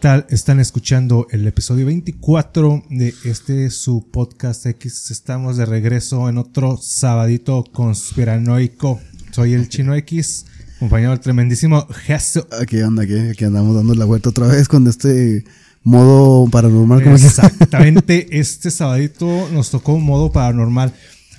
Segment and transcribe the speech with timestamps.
[0.00, 0.24] tal?
[0.30, 5.10] Están escuchando el episodio 24 de este su podcast X.
[5.10, 8.98] Estamos de regreso en otro sabadito conspiranoico.
[9.30, 10.46] Soy el Chino X,
[10.76, 12.46] acompañado del tremendísimo Jesús.
[12.62, 15.44] Aquí anda, aquí, aquí andamos dando la vuelta otra vez con este
[15.82, 17.06] modo paranormal.
[17.06, 20.94] Exactamente, este sabadito nos tocó un modo paranormal.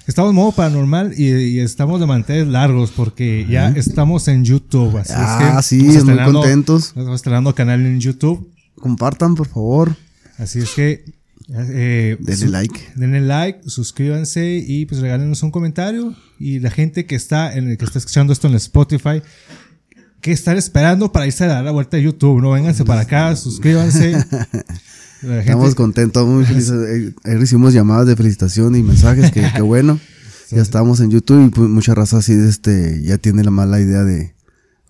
[0.06, 4.98] Estamos en modo paranormal y, y estamos de manteles largos porque ya estamos en YouTube.
[4.98, 6.88] Así Ah, es que sí, muy contentos.
[6.90, 8.52] Estamos estrenando canal en YouTube.
[8.82, 9.96] Compartan, por favor.
[10.38, 11.06] Así es que
[11.54, 12.80] eh, Denle like.
[12.96, 16.16] denle like, suscríbanse y pues regálenos un comentario.
[16.40, 19.22] Y la gente que está en el que está escuchando esto en Spotify,
[20.22, 23.36] que están esperando para irse a dar la vuelta a YouTube, no vénganse para acá,
[23.36, 24.14] suscríbanse.
[25.22, 27.14] Gente- Estamos contentos, muy felices.
[27.24, 30.00] Recibimos llamadas de felicitación y mensajes, que, que bueno.
[30.54, 34.04] Ya estamos en YouTube y pues, mucha raza así este, ya tiene la mala idea
[34.04, 34.34] de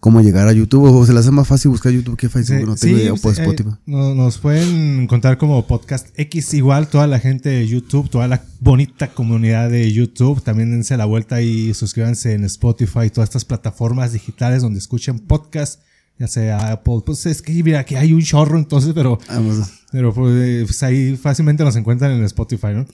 [0.02, 0.84] cómo llegar a YouTube.
[0.94, 2.58] O se le hace más fácil buscar YouTube que Facebook.
[2.60, 3.70] Sí, no tengo sí, idea, pues, eh, Spotify.
[3.86, 8.44] no- nos pueden encontrar como Podcast X, igual toda la gente de YouTube, toda la
[8.60, 10.42] bonita comunidad de YouTube.
[10.44, 15.80] También dense la vuelta y suscríbanse en Spotify, todas estas plataformas digitales donde escuchen podcast,
[16.20, 17.02] ya sea Apple.
[17.06, 19.70] Pues es que mira, que hay un chorro entonces, pero, Vamos.
[19.92, 22.86] pero pues, eh, pues, ahí fácilmente nos encuentran en Spotify, ¿no?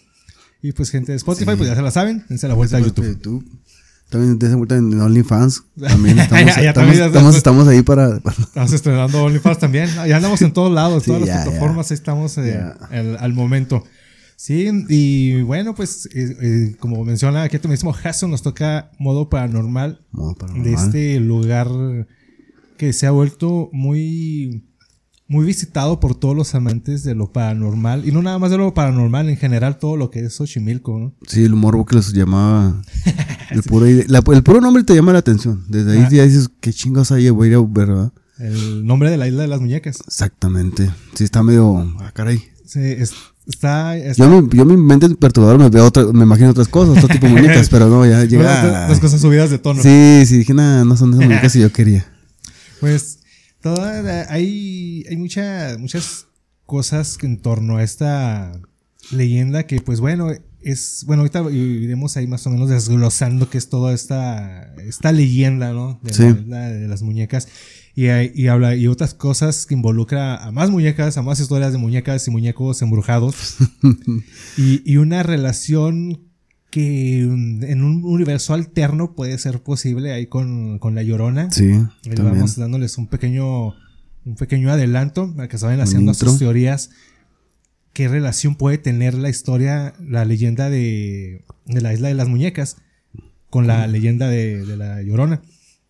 [0.62, 3.06] Y pues gente de Spotify, pues ya se la saben, dense la vuelta a YouTube.
[3.08, 3.46] YouTube.
[4.10, 5.64] También de vuelta en OnlyFans.
[5.80, 9.24] También estamos, Ya, ya estamos, también ya estamos, se- estamos ahí para, para- Estamos estrenando
[9.24, 9.90] OnlyFans también.
[10.08, 12.62] Ya andamos en todos lados, Sí, todas las plataformas, ahí estamos eh,
[13.20, 13.84] al, momento.
[14.38, 19.30] Sí, y bueno, pues eh, eh, como menciona aquí tú mismo, Jason nos toca modo
[19.30, 20.64] paranormal, Modo paranormal.
[20.64, 21.68] de este lugar
[22.78, 24.64] que se ha vuelto muy
[25.30, 28.74] muy visitado por todos los amantes de lo paranormal y no nada más de lo
[28.74, 31.14] paranormal en general todo lo que es Xochimilco, ¿no?
[31.28, 32.82] Sí, el morbo que les llamaba.
[33.52, 35.64] El puro, la- el puro nombre te llama la atención.
[35.70, 36.10] Desde ahí Ah.
[36.12, 38.12] ya dices, qué chingados hay, voy a ir a ver, ¿verdad?
[38.40, 40.00] El nombre de la isla de las muñecas.
[40.06, 40.90] Exactamente.
[41.16, 41.78] Sí, está medio.
[42.00, 42.44] Ah, caray.
[42.66, 43.14] Sí, es-
[43.48, 46.98] está, está- Yo, mi, yo mi mente perturbadora me veo otra, me imagino otras cosas,
[47.02, 48.44] otro tipo de muñecas, pero no, ya llega.
[48.44, 49.82] las, las cosas subidas de tono.
[49.82, 52.06] Sí, sí, dije, nada, no son esas muñecas que yo quería.
[52.82, 53.17] Pues
[53.76, 56.28] toda, hay, hay mucha- muchas
[56.66, 58.60] cosas en torno a esta
[59.12, 63.70] leyenda que pues bueno, es, bueno, ahorita iremos ahí más o menos desglosando qué es
[63.70, 66.00] toda esta, esta leyenda, ¿no?
[66.04, 66.24] De, Sí.
[66.48, 67.48] la de las muñecas.
[67.96, 71.72] Y, hay- y habla, y otras cosas que involucra a más muñecas, a más historias
[71.72, 73.36] de muñecas y muñecos embrujados.
[74.58, 76.27] y, y una relación
[76.70, 81.52] que mm, en un universo alterno puede ser posible ahí con, con la llorona.
[81.52, 83.70] Sí, Ahí vamos dándoles un pequeño,
[84.26, 86.90] un pequeño adelanto para que se vayan haciendo sus teorías.
[87.94, 92.78] ¿Qué relación puede tener la historia, la leyenda de, de la isla de las muñecas
[93.50, 95.42] con la leyenda de, de la llorona?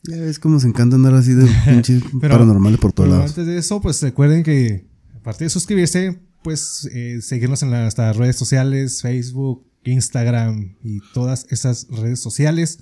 [0.03, 3.31] Ya ves cómo se encanta andar así de pinches paranormales por todos Pero lados.
[3.31, 4.85] antes de eso, pues recuerden que
[5.17, 11.87] aparte de suscribirse, pues eh, seguirnos en nuestras redes sociales, Facebook, Instagram y todas esas
[11.89, 12.79] redes sociales.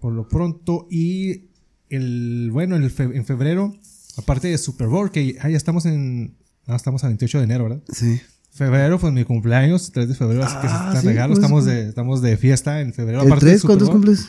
[0.00, 1.48] Por lo pronto y
[1.88, 3.74] el bueno, el fe- en febrero,
[4.16, 7.64] aparte de Super Bowl, que ah, ya estamos en ah, estamos a 28 de enero,
[7.64, 7.82] ¿verdad?
[7.92, 8.20] Sí.
[8.50, 11.64] Febrero, pues mi cumpleaños, 3 de febrero, así que Ah, está sí, regalo, pues, estamos
[11.64, 11.76] pues.
[11.76, 13.96] de estamos de fiesta en febrero ¿El aparte del 3 Super cuántos Bowl.
[13.96, 14.28] cumples?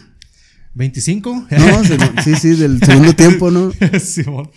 [0.75, 1.48] 25.
[1.50, 1.84] No,
[2.24, 3.72] sí, sí, del segundo tiempo, ¿no?
[4.00, 4.50] Simón.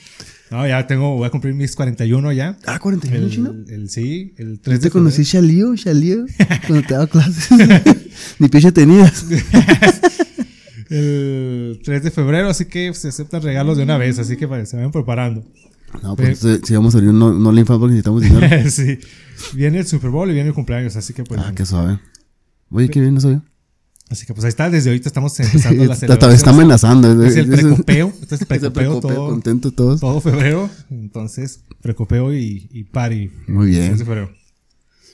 [0.53, 2.57] No, ya tengo, voy a cumplir mis 41 ya.
[2.67, 3.51] Ah, 41, chino.
[3.51, 5.73] El, el- sí, el 3 Yo de te conocí febrero.
[5.73, 6.27] Shalío, Shalío,
[6.67, 7.49] cuando te daba clases.
[8.39, 9.25] Ni piche tenías.
[10.91, 14.67] El 3 de febrero, así que se aceptan regalos de una vez, así que para
[14.67, 15.43] se vayan preparando.
[16.03, 18.71] No, pues eh, si vamos a abrir no, no le porque necesitamos dinero.
[18.71, 18.99] sí.
[19.55, 21.41] Viene el Super Bowl y viene el cumpleaños, así que pues.
[21.43, 21.99] Ah, qué suave.
[22.71, 23.43] Oye, qué bien, no sabía.
[24.13, 26.33] Así que pues ahí está, desde ahorita estamos empezando la celebración.
[26.37, 27.25] está amenazando.
[27.25, 30.01] Es el precopeo, este es el precopeo, todo, Contentos todos.
[30.01, 30.69] todo febrero.
[30.91, 33.31] Entonces, precopeo y, y party.
[33.49, 33.87] Muy bien.
[33.87, 34.31] 3 de febrero.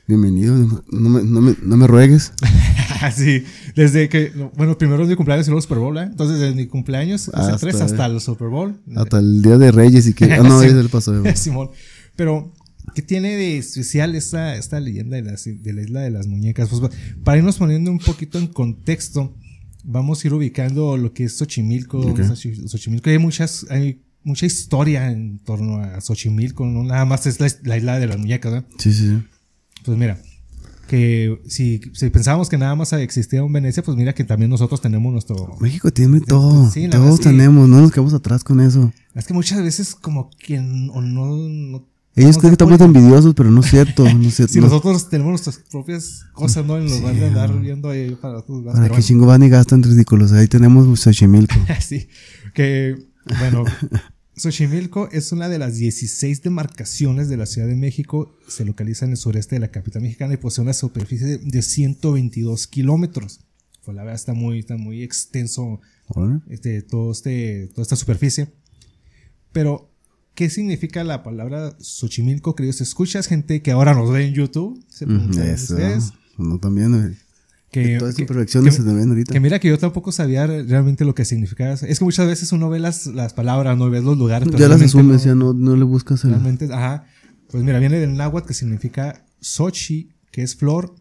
[0.09, 0.57] Bienvenido.
[0.91, 2.33] No me, no me, no me ruegues.
[3.03, 3.45] Así,
[3.77, 6.03] desde que, bueno, primero es mi cumpleaños y luego Super Bowl, ¿eh?
[6.03, 8.81] Entonces, desde mi cumpleaños, hasta, 3 hasta el Super Bowl.
[8.97, 10.33] Hasta el día de Reyes y que.
[10.33, 10.67] Ah, no, Sí.
[10.67, 11.13] ya se le pasó.
[11.37, 11.71] Simón.
[12.17, 12.53] Pero,
[12.99, 16.69] ¿qué tiene de especial esta, esta leyenda de, las- de la isla de las muñecas?
[16.69, 16.83] Pues
[17.23, 19.37] para irnos poniendo un poquito en contexto,
[19.85, 22.01] vamos a ir ubicando lo que es Xochimilco.
[22.01, 22.19] Ok.
[22.19, 27.39] Xochi- Xochimilco, hay muchas, hay mucha historia en torno a Xochimilco, no nada más es
[27.39, 28.65] la, la isla de las muñecas, ¿no?
[28.79, 29.19] Sí, sí, sí.
[29.85, 30.21] Pues mira,
[30.89, 34.81] que si, si pensábamos que nada más existía un Venecia, pues mira que también nosotros
[34.81, 35.57] tenemos nuestro...
[35.61, 36.69] México tiene todo.
[36.69, 38.93] Sí, la Todos verdad es que- tenemos, no nos quedamos atrás con eso.
[39.15, 41.01] Es que muchas veces como que no...
[41.01, 41.87] no
[42.19, 44.05] Ellos creen que estamos envidiosos, pero no es cierto.
[44.13, 44.53] No es cierto.
[44.53, 44.67] Si No.
[44.67, 46.77] nosotros tenemos nuestras propias cosas, ¿no?
[46.79, 48.75] En lugar de andar viendo ahí para otros lados.
[48.75, 49.05] Para que bueno.
[49.05, 50.33] chingo van y gastan ridículos.
[50.33, 51.55] Ahí tenemos Xochimilco.
[51.81, 52.09] sí.
[52.55, 52.97] Que,
[53.39, 53.65] bueno,
[54.37, 58.37] Xochimilco es una de las 16 demarcaciones de la Ciudad de México.
[58.47, 62.67] Se localiza en el sureste de la capital mexicana y posee una superficie de 122
[62.67, 63.41] kilómetros.
[63.85, 65.81] Pues la verdad está muy, está muy extenso
[66.49, 68.49] este, todo este, toda esta superficie.
[69.53, 69.88] Pero,
[70.39, 72.81] ¿qué significa la palabra Xochimilco, queridos?
[72.81, 74.81] ¿Escuchas gente que ahora nos ve en YouTube?
[74.89, 75.75] Se Eso.
[75.75, 76.13] ustedes.
[76.37, 76.95] No, también.
[76.95, 77.17] eh,
[77.73, 79.33] Que, Todas que- proyecciones que- se ven ahorita.
[79.33, 81.73] que mira que yo tampoco sabía realmente lo que significaba.
[81.73, 84.47] Es que muchas veces uno ve las, las palabras, no ves los lugares.
[84.49, 86.31] pero ya las asumes, no- ya no, no le buscas el.
[86.31, 87.05] Realmente, ajá.
[87.51, 90.95] Pues mira, viene del náhuatl que significa Xochi, que es flor,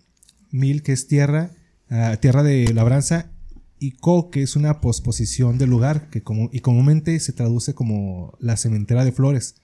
[0.49, 1.51] Mil, que es tierra,
[1.91, 3.29] ah, tierra de labranza,
[3.79, 8.35] y Co, que es una posposición del lugar, que como, y comúnmente se traduce como
[8.39, 9.55] la cementera de flores.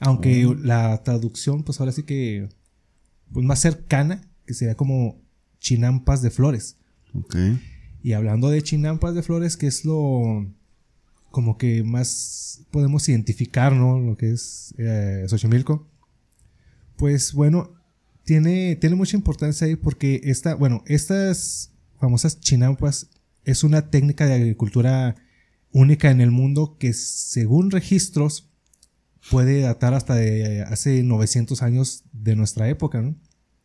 [0.00, 0.54] Aunque Oh.
[0.54, 2.48] la traducción, pues ahora sí que,
[3.32, 5.20] pues más cercana, que sería como
[5.60, 6.76] chinampas de flores.
[8.02, 10.46] Y hablando de chinampas de flores, que es lo
[11.30, 13.98] como que más podemos identificar, ¿no?
[13.98, 15.88] Lo que es eh, Xochimilco.
[16.96, 17.72] Pues bueno,
[18.24, 23.08] tiene, tiene mucha importancia ahí porque esta, bueno, estas famosas chinampas
[23.44, 25.16] es una técnica de agricultura
[25.72, 28.48] única en el mundo que según registros
[29.30, 33.14] puede datar hasta de hace 900 años de nuestra época, ¿no?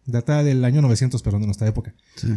[0.05, 2.27] Data del año 900, perdón, de nuestra época Sí.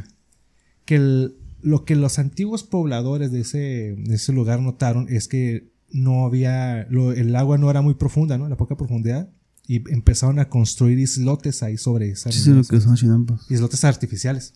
[0.85, 5.71] que el- lo que los antiguos pobladores de ese, de ese lugar notaron es que
[5.93, 8.49] no había, lo- el agua no era muy profunda, ¿no?
[8.49, 9.29] La poca profundidad.
[9.67, 13.43] Y empezaron a construir islotes ahí sobre esas Sí, sí, lo que son chinampas.
[13.51, 14.55] islotes artificiales.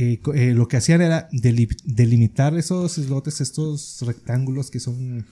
[0.00, 5.26] Eh, eh, lo que hacían era deli- delimitar esos islotes, estos rectángulos que son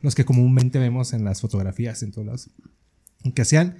[0.00, 2.50] los que comúnmente vemos en las fotografías en todos lados.
[3.24, 3.76] Lo que hacían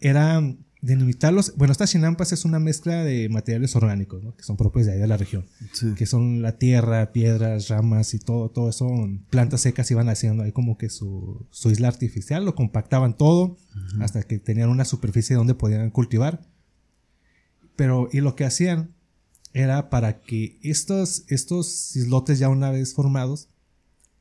[0.00, 0.40] era
[0.80, 1.54] delimitarlos.
[1.56, 4.34] Bueno, estas chinampas es una mezcla de materiales orgánicos, ¿no?
[4.34, 5.92] que son propios de ahí de la región Sí.
[5.94, 8.88] que son la tierra, piedras, ramas y todo, todo eso,
[9.30, 13.58] plantas secas iban haciendo ahí como que su, su isla artificial, lo compactaban todo
[14.00, 16.40] hasta que tenían una superficie donde podían cultivar.
[17.76, 18.94] Pero, y lo que hacían
[19.56, 23.48] era para que estos, estos islotes ya una vez formados,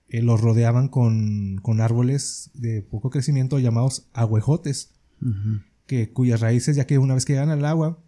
[0.08, 4.92] eh, los rodeaban con, con árboles de poco crecimiento llamados aguejotes
[5.22, 5.60] Ujú.
[5.88, 8.00] que, cuyas raíces, ya que una vez que llegan al agua,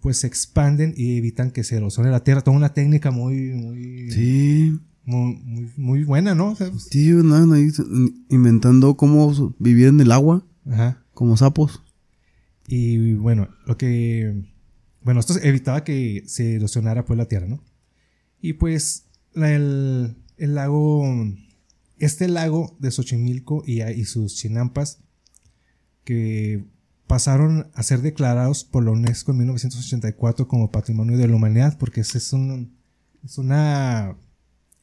[0.00, 2.40] pues se expanden y evitan que se erosione la tierra.
[2.42, 4.76] Toda una técnica muy, muy, Sí.
[5.04, 6.50] muy, muy, muy buena, ¿no?
[6.50, 7.68] O sea, pues, Sí, andaban ahí
[8.28, 11.04] inventando cómo vivir en el agua, ajá.
[11.14, 11.82] como sapos.
[12.66, 14.50] Y bueno, lo que.
[15.04, 17.62] Bueno, esto evitaba que se erosionara pues la tierra, ¿no?
[18.40, 21.04] Y pues el, el lago.
[21.98, 24.98] Este lago de Xochimilco y, y sus chinampas
[26.04, 26.64] que
[27.06, 32.00] pasaron a ser declarados por la UNESCO en 1984 como Patrimonio de la Humanidad, porque
[32.00, 32.76] es, un,
[33.22, 34.16] es una,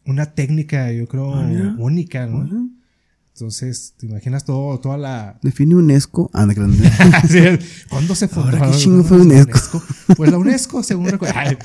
[0.06, 2.69] una técnica, yo creo, Ah, única, ¿no?
[3.39, 6.29] Entonces, te imaginas todo, toda la, Define UNESCO.
[6.34, 6.46] Ah,
[7.89, 8.48] ¿Cuándo se fundó?
[8.48, 9.81] Ahora, ¿qué ¿Cuándo chingo fue UNESCO?
[10.17, 11.39] Pues la UNESCO, según recuerdo.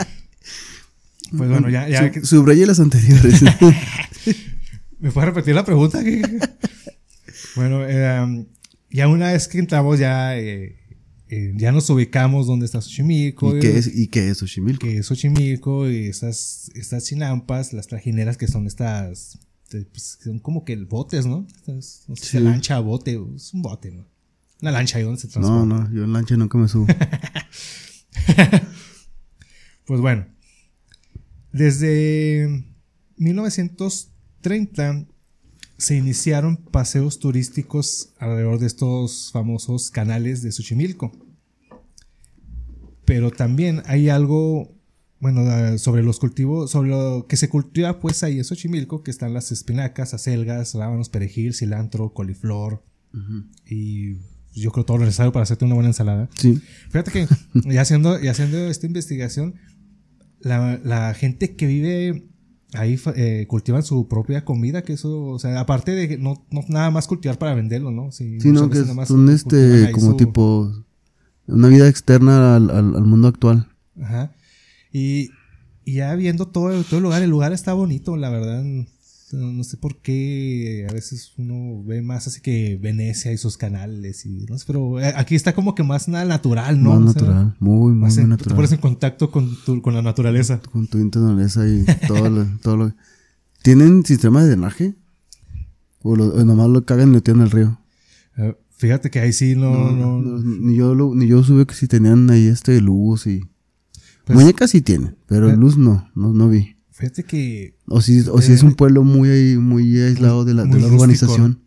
[1.36, 2.12] Pues bueno, ya, ya.
[2.20, 3.42] Su- subrayé las anteriores.
[5.00, 6.00] ¿Me puedes repetir la pregunta?
[7.56, 8.46] bueno, eh,
[8.90, 10.76] ya una vez que entramos, ya, eh,
[11.28, 13.56] eh, ya nos ubicamos donde está Xochimilco.
[13.56, 14.86] ¿Y qué es, y qué es Xochimilco?
[14.86, 19.40] Que es Xochimilco y estas, estas chinampas, las trajineras que son estas.
[19.72, 21.46] Eh, pues, son como que botes, ¿no?
[21.56, 22.38] Estas, no sé Sí.
[22.40, 24.06] lancha, bote, es un bote, ¿no?
[24.62, 25.66] Una lancha ahí donde se No, transporta.
[25.66, 26.86] no, yo en lancha nunca me subo.
[29.86, 30.24] Pues bueno,
[31.52, 32.64] desde
[33.16, 35.06] 1930
[35.76, 41.12] se iniciaron paseos turísticos alrededor de estos famosos canales de Xochimilco.
[43.04, 44.72] Pero también hay algo,
[45.24, 49.32] bueno, sobre los cultivos, sobre lo que se cultiva pues ahí en Xochimilco, que están
[49.32, 52.82] las espinacas, acelgas, rábanos, perejil, cilantro, coliflor
[53.66, 54.16] y
[54.54, 56.28] yo creo todo lo necesario para hacerte una buena ensalada.
[56.38, 56.60] Sí.
[56.90, 57.26] Fíjate que
[57.72, 59.54] ya haciendo, y haciendo esta investigación,
[60.40, 62.28] la, la gente que vive
[62.74, 66.60] ahí eh, cultivan su propia comida, que eso, o sea, aparte de que no, no
[66.68, 68.12] nada más cultivar para venderlo, ¿no?
[68.12, 70.84] Sí, no, que son cultivan este, como su- tipo,
[71.46, 73.68] una vida externa al, al, al mundo actual.
[74.02, 74.32] Ajá.
[74.94, 75.30] Y,
[75.84, 78.62] y ya viendo todo, todo el lugar, el lugar está bonito, la verdad.
[79.32, 83.56] No, no sé por qué a veces uno ve más así que Venecia y sus
[83.56, 86.90] canales y no sé, pero eh, aquí está como que más nada natural, ¿no?
[87.00, 88.54] Más O sea, natural, muy, muy, más muy en- Te natural.
[88.56, 90.60] pones en contacto con, tu- con la naturaleza.
[90.70, 92.92] Con tu naturaleza y todo lo, todo lo.
[93.62, 94.94] ¿Tienen sistema de drenaje?
[96.02, 97.80] ¿O, lo, o nomás lo cagan y lo tiran al río?
[98.36, 101.74] Eh, fíjate que ahí sí no, no, No, ni yo lo, ni yo supe que
[101.74, 103.40] si tenían ahí este luz y.
[104.24, 105.56] Pues- Muñecas sí tienen, pero Eh.
[105.56, 106.76] luz no, no, no vi.
[106.90, 110.64] Fíjate que O si, o si Eh, es un pueblo muy, muy aislado de la,
[110.64, 111.60] de la urbanización.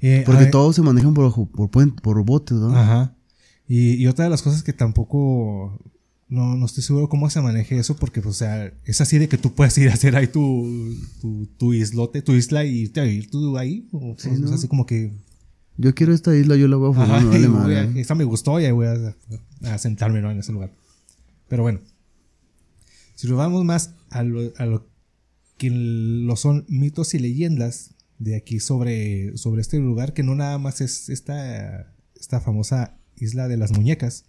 [0.00, 1.70] eh, Porque todos se manejan por, por,
[2.02, 2.76] por botes, ¿no?
[2.76, 3.16] Ajá.
[3.66, 5.78] Y, y otra de las cosas que tampoco
[6.28, 9.28] no, no estoy seguro cómo se maneje eso, porque, pues, o sea, es así de
[9.28, 13.00] que tú puedes ir a hacer ahí tu, tu, tu islote, tu isla y irte
[13.00, 13.88] a vivir tú ahí.
[13.92, 14.52] O, Sí, o es ¿no?
[14.54, 15.12] así como que.
[15.78, 18.72] Yo quiero esta isla, yo la voy a formar, vale esta me gustó y ahí
[18.72, 19.14] voy a,
[19.72, 20.30] a sentarme ¿no?
[20.30, 20.70] en ese lugar.
[21.48, 21.80] Pero bueno.
[23.14, 24.88] Si nos vamos más a lo, a lo
[25.56, 30.58] que lo son mitos y leyendas de aquí sobre, sobre este lugar, que no nada
[30.58, 34.24] más es esta, esta famosa isla de las muñecas.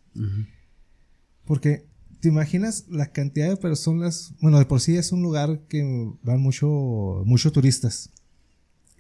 [1.45, 1.85] Porque
[2.19, 5.83] te imaginas la cantidad de personas, bueno, de por sí es un lugar que
[6.23, 8.09] van mucho, muchos turistas.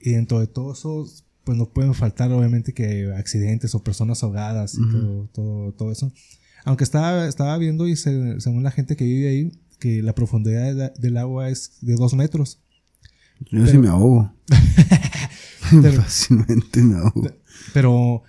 [0.01, 1.07] Y dentro de todo eso,
[1.43, 6.11] pues no pueden faltar obviamente que accidentes o personas ahogadas y todo, todo eso.
[6.69, 10.75] Aunque estaba, estaba viendo y se- según la gente que vive ahí, que la profundidad
[10.75, 12.59] de- del agua es de dos metros.
[13.51, 14.33] Yo sí Pero- me ahogo.
[15.81, 17.27] Pero- Fácilmente me ahogo.
[17.73, 18.21] Pero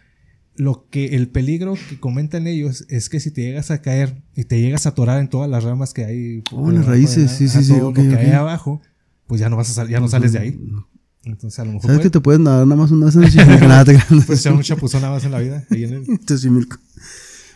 [0.56, 4.44] lo que el peligro que comentan ellos es que si te llegas a caer y
[4.44, 7.48] te llegas a atorar en todas las ramas que hay Oh, las raíces, de sí,
[7.48, 8.80] sí, sí, todo ok, lo que hay abajo,
[9.26, 10.60] pues ya no vas a ya no sales de ahí.
[11.24, 13.22] Entonces a lo mejor ¿Sabes que puede- te puedes nadar nada más una vez en
[13.24, 13.30] el
[14.24, 15.64] puedes echar un chapuzón nada más en la vida.
[15.70, 16.20] ahí en el-.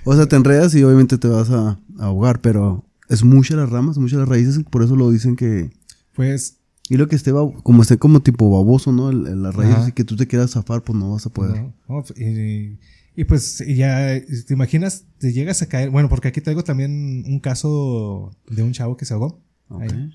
[0.04, 3.70] O sea, te enredas y obviamente te vas a, a ahogar, pero es mucha las
[3.70, 5.70] ramas, muchas las raíces, por eso lo dicen que...
[6.14, 6.58] pues
[6.88, 7.32] Y lo que esté,
[7.62, 9.11] como esté como tipo baboso, ¿no?
[9.11, 11.61] El- el- las raíces y que tú te quieras zafar, pues no vas a poder.
[11.62, 12.78] no, no, y,
[13.16, 15.90] y pues ya te imaginas, te llegas a caer.
[15.90, 19.40] Bueno, porque aquí traigo también un caso de un chavo que se ahogó.
[19.68, 19.82] Ok.
[19.82, 20.11] Ahí.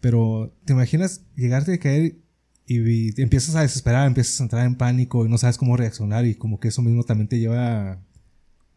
[0.00, 2.16] Pero te imaginas llegarte a caer
[2.66, 6.26] y, te empiezas a desesperar, empiezas a entrar en pánico y no sabes cómo reaccionar
[6.26, 8.00] y como que eso mismo también te lleva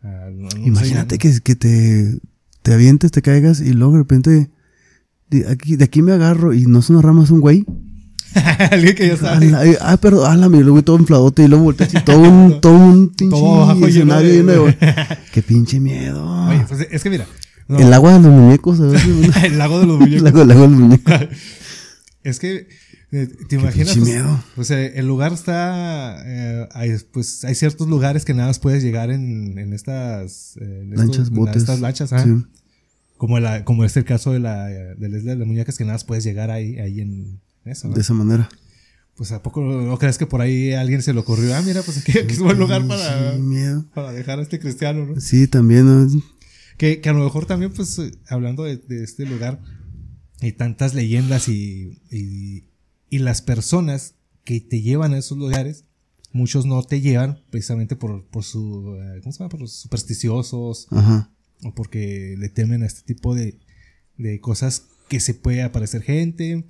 [0.03, 0.08] a...
[0.08, 2.20] a- no- no sé, Imagínate que, que te,
[2.62, 4.50] te avientes, te caigas y luego de repente
[5.29, 7.65] de aquí, de aquí me agarro y no es una rama, es un güey.
[8.72, 9.51] Alguien que ya sabe.
[9.81, 13.10] Ah, perdón, álame, y luego todo infladote y luego volteas y todo un, todo un
[13.10, 14.77] pinche Todo lleno escenario de- lleno de-
[15.34, 16.25] Qué pinche miedo.
[16.48, 17.25] Oye, pues es que mira.
[17.67, 19.43] no, El agua de los muñecos, a veces.
[19.43, 20.27] el lago de los El muñecos.
[20.29, 21.13] agua, el agua de los muñecos.
[22.24, 22.67] Es que
[23.12, 23.96] eh, te imaginas.
[23.98, 24.44] Pues, miedo.
[24.56, 26.22] pues, eh, el lugar está.
[26.25, 30.58] eh, hay, pues hay ciertos lugares que nada más puedes llegar en, en estas.
[30.58, 31.56] eh, en estos- Lanchas, en botes.
[31.58, 32.24] estas lanchas, ajá.
[32.24, 32.46] Sí.
[33.18, 35.84] Como, la, como es el caso de la, de la isla de las muñecas, que
[35.84, 37.94] nada más puedes llegar ahí, ahí en eso, ¿no?
[37.94, 38.50] De esa manera.
[39.15, 41.84] Pues a poco no crees que por ahí a alguien se le ocurrió, ah, mira,
[41.84, 43.86] pues aquí, aquí es buen lugar para, Sí, miedo.
[43.94, 45.22] para dejar a este cristiano, ¿no?
[45.22, 45.86] Sí, también.
[45.86, 46.10] ¿no?
[46.80, 49.62] Que, que a lo mejor también, pues, hablando de, de este lugar,
[50.41, 52.63] y tantas leyendas y, y,
[53.12, 54.15] y las personas
[54.46, 55.84] que te llevan a esos lugares,
[56.34, 59.50] muchos no te llevan precisamente por, por su, eh, ¿cómo se llama?
[59.50, 61.30] Por los supersticiosos, Ajá.
[61.63, 63.60] o porque le temen a este tipo de,
[64.18, 66.63] de cosas que se puede aparecer gente,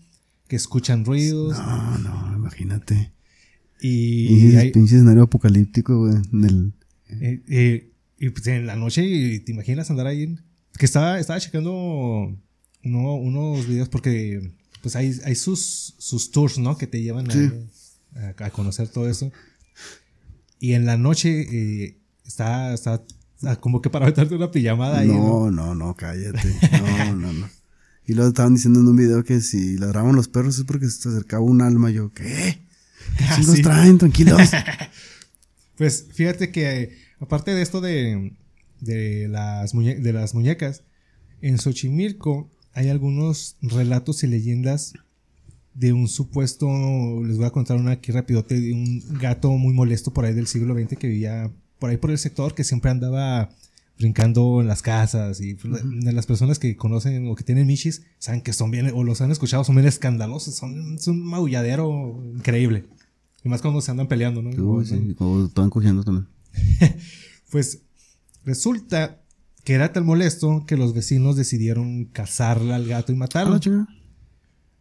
[0.49, 3.11] que escuchan ruidos, No, no, imagínate.
[3.79, 6.15] y, Y, hay- pinche escenario apocalíptico, güey.
[6.33, 6.73] en el-
[7.21, 10.35] Eh, eh, y pues en la noche, te imaginas andar ahí.
[10.77, 11.71] que estaba, estaba checando
[12.83, 16.77] uno- unos videos porque pues hay, hay sus, sus tours, ¿no?
[16.77, 17.49] Que te llevan a- Sí.
[18.15, 19.31] a, a conocer todo eso.
[20.59, 23.03] Y en la noche eh, está, está
[23.43, 25.07] ah, como que para aventarte una pijamada ahí.
[25.07, 25.49] ¿no?
[25.49, 26.39] No, no, no, cállate.
[26.71, 27.49] No, no, no.
[28.05, 31.07] Y luego estaban diciendo en un video que si ladraban los perros es porque se
[31.09, 31.89] acercaba un alma.
[31.91, 32.59] Yo, ¿qué?
[33.17, 33.61] ¿Qué Ah, sí.
[33.61, 33.97] traen?
[33.97, 34.41] Tranquilos.
[35.77, 38.33] Pues fíjate que aparte de esto de,
[38.81, 40.83] de, las, muñe- de las muñecas,
[41.41, 44.93] en Xochimilco hay algunos relatos y leyendas
[45.73, 46.67] de un supuesto,
[47.23, 50.47] les voy a contar una aquí rapidote, de un gato muy molesto por ahí del
[50.47, 53.49] siglo XX que vivía por ahí por el sector, que siempre andaba
[53.97, 58.01] brincando en las casas y pues, de las personas que conocen o que tienen michis
[58.17, 62.19] saben que son bien o los han escuchado son bien escandalosos son, es un maulladero
[62.35, 62.85] increíble
[63.43, 64.49] y más cuando se andan peleando ¿no?
[64.49, 66.27] Uy, sí, o estaban cogiendo también.
[67.51, 67.79] Pues
[68.45, 69.21] resulta
[69.63, 73.59] que era tan molesto que los vecinos decidieron cazarle al gato y Ah, matarlo.
[73.59, 73.87] chinga.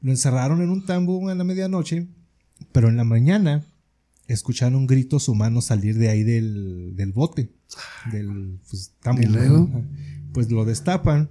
[0.00, 2.08] Lo encerraron en un tambo a la medianoche,
[2.72, 3.66] pero en la mañana
[4.28, 7.52] escucharon gritos humanos salir de ahí del, del bote,
[8.10, 8.94] del pues.
[10.32, 11.28] Pues lo destapan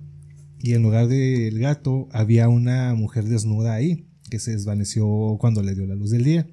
[0.59, 5.73] y en lugar del gato había una mujer desnuda ahí que se desvaneció cuando le
[5.73, 6.47] dio la luz del día.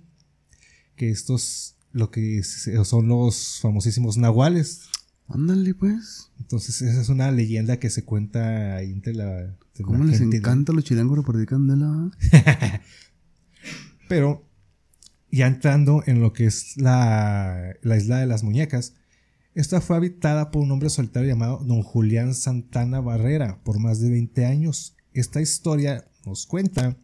[0.95, 4.83] Que estos lo que son los famosísimos nahuales.
[5.29, 6.31] Ándale, pues.
[6.39, 9.57] Entonces, esa es una leyenda que se cuenta ahí entre la.
[9.83, 12.11] ¿Cómo les encanta los chilangos repartir candela?
[14.09, 14.49] Pero,
[15.31, 18.95] ya entrando en lo que es la, la isla de las muñecas,
[19.55, 24.11] esta fue habitada por un hombre solitario llamado Don Julián Santana Barrera por más de
[24.11, 24.97] 20 años.
[25.13, 26.97] Esta historia nos cuenta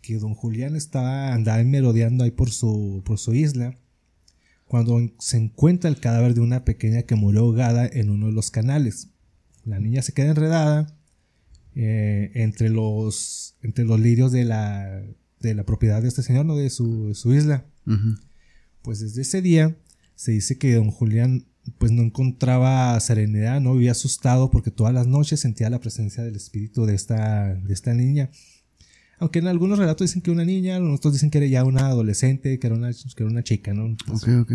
[0.00, 3.78] que Don Julián estaba andando merodeando ahí por su, por su isla
[4.72, 8.50] cuando se encuentra el cadáver de una pequeña que murió ahogada en uno de los
[8.50, 9.08] canales.
[9.66, 10.96] La niña se queda enredada
[11.74, 15.04] eh, entre, los, entre los lirios de la,
[15.40, 16.56] de la propiedad de este señor, ¿no?
[16.56, 17.66] de, su, isla.
[18.80, 19.76] Pues desde ese día
[20.14, 21.44] se dice que don Julián
[21.76, 26.36] pues no encontraba serenidad, no vivía asustado porque todas las noches sentía la presencia del
[26.36, 28.30] espíritu de esta, de esta niña.
[29.18, 32.58] Aunque en algunos relatos dicen que una niña, otros dicen que era ya una adolescente,
[32.58, 33.96] que era una, que era una chica, ¿no?
[34.08, 34.52] ok, ok.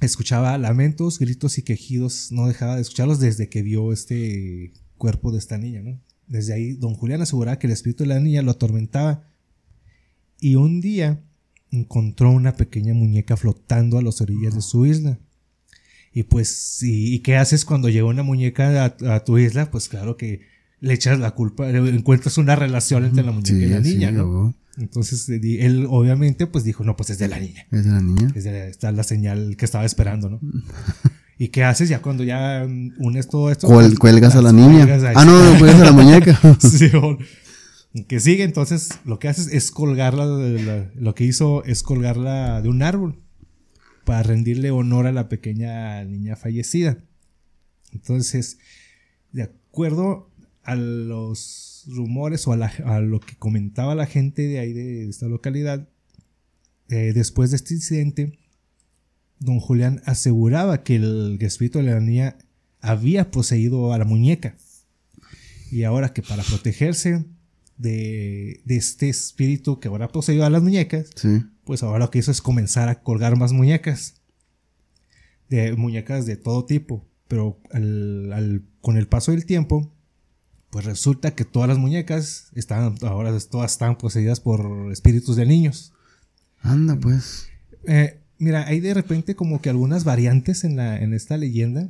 [0.00, 5.38] Escuchaba lamentos, gritos y quejidos, no dejaba de escucharlos desde que vio este cuerpo de
[5.38, 6.00] esta niña, ¿no?
[6.28, 9.24] Desde ahí, don Julián aseguraba que el espíritu de la niña lo atormentaba.
[10.40, 11.20] Y un día
[11.70, 15.18] encontró una pequeña muñeca flotando a las orillas de su isla.
[16.12, 19.70] Y pues, ¿y, qué haces cuando llega una muñeca a tu isla?
[19.70, 20.42] Pues claro que
[20.80, 24.54] le echas la culpa, encuentras una relación entre la muñeca y la niña, ¿no?
[24.76, 27.66] Entonces él obviamente pues dijo, no, pues es de la niña.
[27.72, 28.30] Es de la niña.
[28.34, 30.40] Es de, está la señal que estaba esperando, ¿no?
[31.38, 32.66] ¿Y qué haces ya cuando ya
[32.98, 33.68] unes todo esto?
[33.98, 34.86] cuelgas a la niña.
[35.14, 36.38] ah, no, no, cuelgas a la muñeca.
[36.58, 36.90] sí,
[38.06, 40.26] que sigue, entonces lo que haces es colgarla,
[40.94, 43.20] lo que hizo es colgarla de un árbol
[44.04, 46.98] para rendirle honor a la pequeña niña fallecida.
[47.92, 48.58] Entonces,
[49.32, 50.30] de acuerdo
[50.68, 55.88] a los rumores o a, lo que comentaba la gente de ahí de esta localidad,
[56.90, 58.38] eh, después de este incidente,
[59.38, 62.36] don Julián aseguraba que el espíritu de la niña
[62.82, 64.56] había poseído a la muñeca.
[65.70, 67.24] Y ahora que para protegerse
[67.78, 71.10] de, este espíritu que ahora poseído a las muñecas,
[71.64, 74.20] pues ahora lo que hizo es comenzar a colgar más muñecas.
[75.48, 77.06] De muñecas de todo tipo.
[77.26, 77.58] Pero
[78.82, 79.94] con el paso del tiempo,
[80.70, 85.92] pues resulta que todas las muñecas están, ahora todas están poseídas por espíritus de niños.
[86.60, 87.48] Anda, pues.
[87.86, 91.88] Eh, mira, hay de repente como que algunas variantes en, la, en esta leyenda.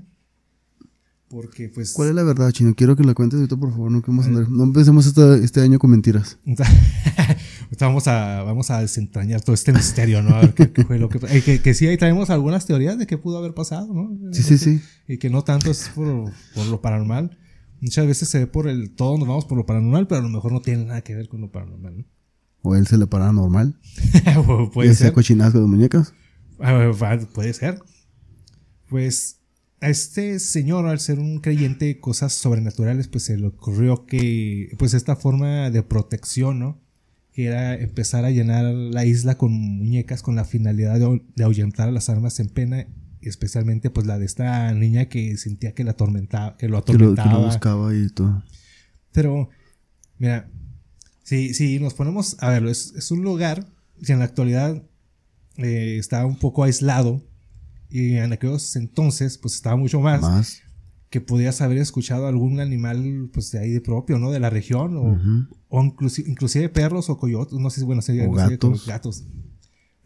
[1.29, 1.93] Porque, pues.
[1.93, 2.75] ¿Cuál es la verdad, Chino?
[2.75, 3.91] Quiero que la cuentes ahorita, por favor.
[3.91, 4.03] No,
[4.49, 6.38] no empecemos este, año con mentiras.
[7.81, 10.37] vamos a, vamos a desentrañar todo este misterio, ¿no?
[10.37, 11.19] A ver qué, fue lo que.
[11.29, 14.33] Eh, que, que, sí, ahí traemos algunas teorías de qué pudo haber pasado, ¿no?
[14.33, 14.81] Sí, sí, sí.
[15.07, 17.37] Y que no tanto es por, por lo paranormal.
[17.81, 20.29] Muchas veces se ve por el todo, nos vamos por lo paranormal, pero a lo
[20.29, 22.05] mejor no tiene nada que ver con lo paranormal, ¿no?
[22.62, 23.79] O él se le paranormal.
[24.73, 25.12] puede ser.
[25.12, 26.12] cochinazgo de muñecas?
[26.59, 26.91] Ah,
[27.33, 27.81] puede ser.
[28.88, 29.38] Pues
[29.81, 34.75] a este señor, al ser un creyente de cosas sobrenaturales, pues se le ocurrió que,
[34.79, 36.81] pues esta forma de protección, ¿no?
[37.33, 41.88] Que era empezar a llenar la isla con muñecas con la finalidad de, de ahuyentar
[41.88, 42.88] a las almas en pena
[43.22, 47.28] especialmente pues la de esta niña que sentía que la atormentaba, que lo atormentaba.
[47.28, 48.42] Que lo, buscaba y todo.
[49.12, 49.48] Pero,
[50.18, 50.50] mira,
[51.24, 53.66] si, si nos ponemos a verlo, es, un lugar
[54.04, 54.83] que en la actualidad
[55.57, 57.22] eh, está un poco aislado
[57.90, 60.62] y en aquellos entonces pues estaba mucho más, más.
[61.11, 64.31] que podías haber escuchado algún animal pues de ahí de propio, ¿no?
[64.31, 68.20] De la región o, o inclusive, inclusive, perros o coyotes, no sé si bueno, si,
[68.20, 68.87] o gatos.
[68.87, 69.24] gatos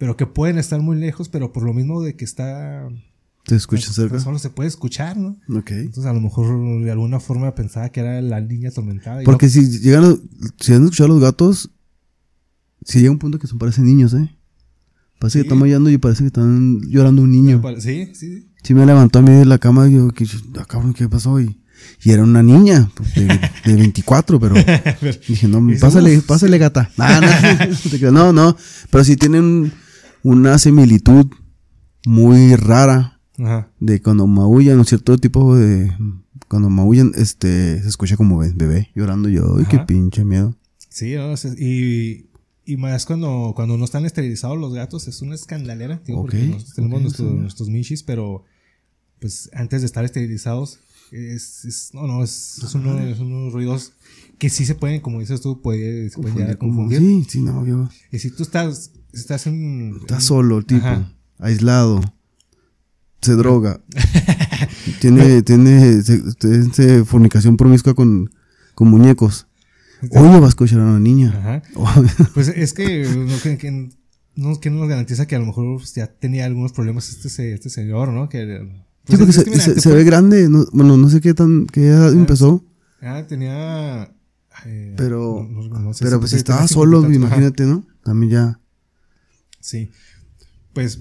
[0.02, 2.88] pero que pueden estar muy lejos, pero por lo mismo de que está...
[3.44, 4.18] ¿Te escuchas cerca?
[4.18, 5.38] Solo se puede escuchar, ¿no?
[5.56, 5.70] Ok.
[5.70, 9.22] Entonces a lo mejor de alguna forma pensaba que era la niña atormentada.
[9.22, 10.18] Porque si llegan,
[10.58, 11.70] si han escuchado los gatos,
[12.84, 14.28] si llega un punto que son parecen niños, ¿eh?
[15.20, 17.62] Parece que están maullando y parece que están llorando un niño.
[17.78, 18.50] Sí, sí.
[18.60, 20.26] Sí me levantó a mí de la cama y yo, ¿qué,
[20.96, 21.40] ¿qué pasó?
[21.40, 21.60] Y,
[22.02, 23.26] y era una niña pues, de,
[23.66, 24.56] de 24, pero,
[25.28, 26.90] dije, no, pásale, pásale gata.
[26.96, 28.56] no, no, no,
[28.90, 29.72] pero sí tienen
[30.22, 31.26] una similitud
[32.06, 33.20] muy rara
[33.80, 34.84] de cuando maullan, ¿no?
[34.84, 35.92] Cierto tipo de...
[36.48, 39.56] Cuando maullan, este, se escucha como bebé llorando yo.
[39.58, 40.54] ¡Ay, qué pinche miedo!
[40.90, 41.14] Sí,
[41.56, 42.26] y,
[42.66, 46.02] y más cuando, cuando no están esterilizados los gatos, es una escandalera.
[46.12, 48.44] porque tenemos nuestros michis, pero
[49.18, 50.80] pues antes de estar esterilizados,
[51.12, 53.92] es, no, no, es, unos ruidos
[54.38, 56.98] que sí se pueden, como dices tú, puede, se pueden llegar a confundir.
[56.98, 57.88] Sí, sí, no, yo.
[58.10, 59.96] Y si tú estás Estás en.
[60.00, 60.86] Estás solo, el tipo.
[61.38, 62.00] Aislado.
[63.20, 63.78] Se droga.
[65.00, 68.30] tiene, tiene, se- tiene fornicación promiscua con,
[68.74, 69.46] con muñecos.
[70.10, 71.28] Oye, vas a cochar a una niña.
[71.36, 71.62] Ajá.
[72.34, 73.90] Pues es que, no, que, que
[74.34, 77.68] no, que no nos garantiza que a lo mejor ya tenía algunos problemas este, este
[77.70, 78.28] señor, ¿no?
[78.28, 78.66] Que,
[79.08, 80.48] Sí, pues, porque es se, ve grande.
[80.48, 82.64] no- bueno, no sé qué tan, qué edad empezó.
[83.02, 84.10] Ah, tenía.
[84.66, 87.86] Eh, Pero, no- no- no sé pero pues si estaba 50 solo, imagínate, ¿no?
[88.04, 88.60] También ya.
[89.60, 89.90] Sí.
[90.72, 91.00] Pues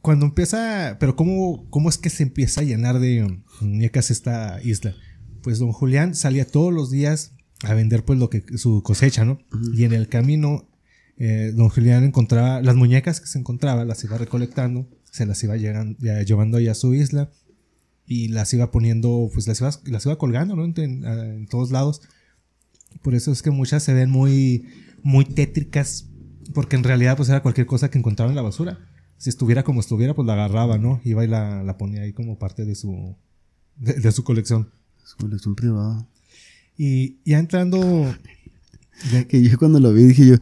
[0.00, 4.94] cuando empieza, pero ¿cómo, cómo es que se empieza a llenar de muñecas esta isla?
[5.42, 7.32] Pues don Julián salía todos los días
[7.62, 9.38] a vender pues lo que su cosecha, ¿no?
[9.74, 10.68] Y en el camino
[11.16, 15.56] eh, don Julián encontraba las muñecas que se encontraba, las iba recolectando, se las iba
[15.56, 15.84] ya
[16.24, 17.30] llevando ahí a su isla
[18.06, 20.64] y las iba poniendo, pues las iba, las iba colgando, ¿no?
[20.64, 22.02] En, en- en todos lados.
[23.02, 24.66] Por eso es que muchas se ven muy,
[25.02, 26.06] muy tétricas,
[26.54, 28.78] porque en realidad pues era cualquier cosa que encontraba en la basura.
[29.18, 31.00] Si estuviera como estuviera, pues la agarraba, ¿no?
[31.04, 33.16] Iba y la, la ponía ahí como parte de su,
[33.76, 34.70] de, de su colección.
[35.04, 36.06] Es colección privada.
[36.76, 37.78] Y ya entrando...
[39.12, 40.36] de- Que yo cuando lo vi dije yo,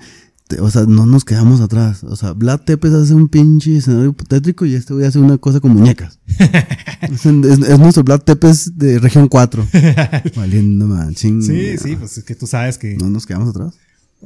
[0.61, 2.05] o sea, no nos quedamos atrás.
[2.05, 5.38] O sea, Vlad Tepes hace un pinche escenario tétrico y este voy a hacer una
[5.38, 6.18] cosa con muñecas.
[7.02, 9.66] es, es- es nuestro Vlad Tepes de región 4.
[10.37, 11.42] Valiendo machín.
[11.42, 12.96] sí, sí, pues es que tú sabes que...
[12.96, 13.74] No nos quedamos atrás.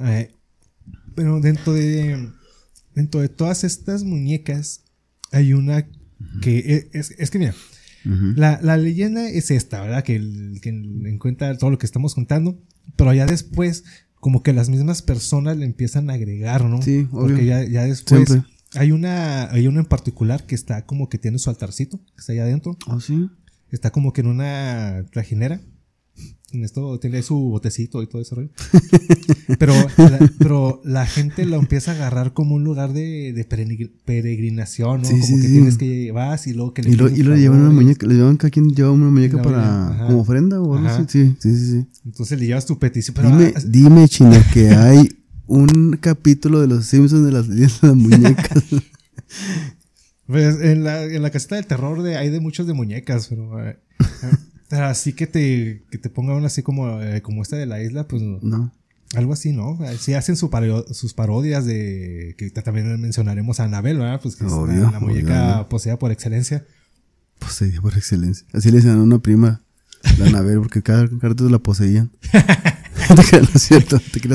[0.02, 0.32] Eh,
[1.14, 2.28] pero dentro de
[2.94, 4.80] dentro de todas estas muñecas
[5.32, 5.86] hay una
[6.40, 7.54] que e, es, es que mira,
[8.04, 10.02] la, la leyenda es esta, ¿verdad?
[10.04, 12.58] Que, el, que encuentra todo lo que estamos contando,
[12.96, 13.84] pero ya después
[14.20, 16.82] como que las mismas personas le empiezan a agregar, ¿no?
[16.82, 17.28] Sí, obvio.
[17.28, 18.50] Porque ya, ya después Siempre.
[18.74, 22.32] hay una hay una en particular que está como que tiene su altarcito, que está
[22.32, 23.28] allá adentro, ¿Ah, sí?
[23.70, 25.60] está como que en una trajinera.
[26.52, 28.36] En esto tiene su botecito y todo eso.
[28.36, 28.50] rollo.
[29.58, 33.92] Pero la, pero la gente lo empieza a agarrar como un lugar de, de peregrin-
[34.04, 35.08] peregrinación, ¿no?
[35.08, 35.52] Sí, como sí, que sí.
[35.52, 38.14] tienes que vas y luego que le Y lo, y lo llevan una muñeca, le
[38.14, 40.06] llevan cada quien lleva una muñeca para ajá.
[40.06, 41.04] como ofrenda o algo así.
[41.08, 41.86] Sí, sí, sí.
[42.04, 43.14] Entonces le llevas tu petición.
[43.14, 45.08] Pero Dime, ah, dime, Chino, que hay
[45.46, 48.64] un capítulo de los Simpsons de las de las muñecas.
[50.26, 53.64] pues, en, la, en la caseta del terror de, hay de muchos de muñecas, pero,
[53.64, 54.36] eh, eh, pero
[54.70, 58.22] así que te, que te pongan así como, eh, como esta de la isla, pues
[58.22, 58.72] no.
[59.14, 59.78] Algo así, ¿no?
[60.00, 62.34] Sí hacen su paro- sus parodias de...
[62.36, 64.20] Que también mencionaremos a Anabel, ¿verdad?
[64.20, 65.68] Pues que es la, la muñeca obvio.
[65.68, 66.64] poseída por excelencia.
[67.38, 68.46] Poseída por excelencia.
[68.52, 69.62] Así le decían a una prima,
[70.18, 72.10] la Anabel, porque cada carta la poseían.
[73.14, 74.00] no es cierto.
[74.12, 74.28] Te que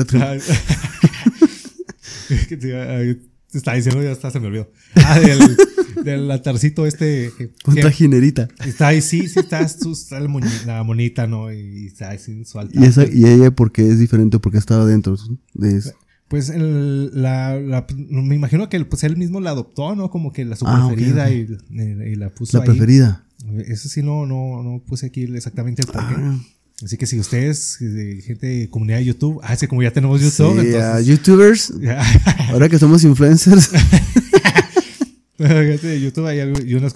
[3.52, 4.70] te, estaba diciendo, ya está, se me olvidó.
[4.96, 5.38] Ah, del,
[6.04, 7.30] del altarcito este.
[7.62, 8.48] Con que trajinerita.
[8.66, 11.52] está ahí, sí, sí, está, está el moñi- la monita, ¿no?
[11.52, 12.82] Y está ahí sin su altar.
[12.82, 14.38] Y, esa, y ella, ¿por qué es diferente?
[14.38, 15.16] Porque estaba dentro
[15.54, 15.92] de eso.
[16.28, 20.10] Pues el- la, la- me imagino que pues él mismo la adoptó, ¿no?
[20.10, 21.30] Como que la su Ah, preferida ok.
[21.30, 22.70] Y, y- y la puso La ahí.
[22.70, 23.26] preferida.
[23.66, 26.14] Eso sí, no, no, no puse aquí exactamente el porqué.
[26.16, 26.38] Ah,
[26.84, 30.20] Así que si ustedes, gente de comunidad de YouTube, ah, es que como ya tenemos
[30.20, 31.06] YouTube, sí, entonces.
[31.06, 31.72] YouTubers,
[32.50, 33.70] ahora que somos influencers.
[35.38, 36.92] gente de YouTube, hay algo- y unos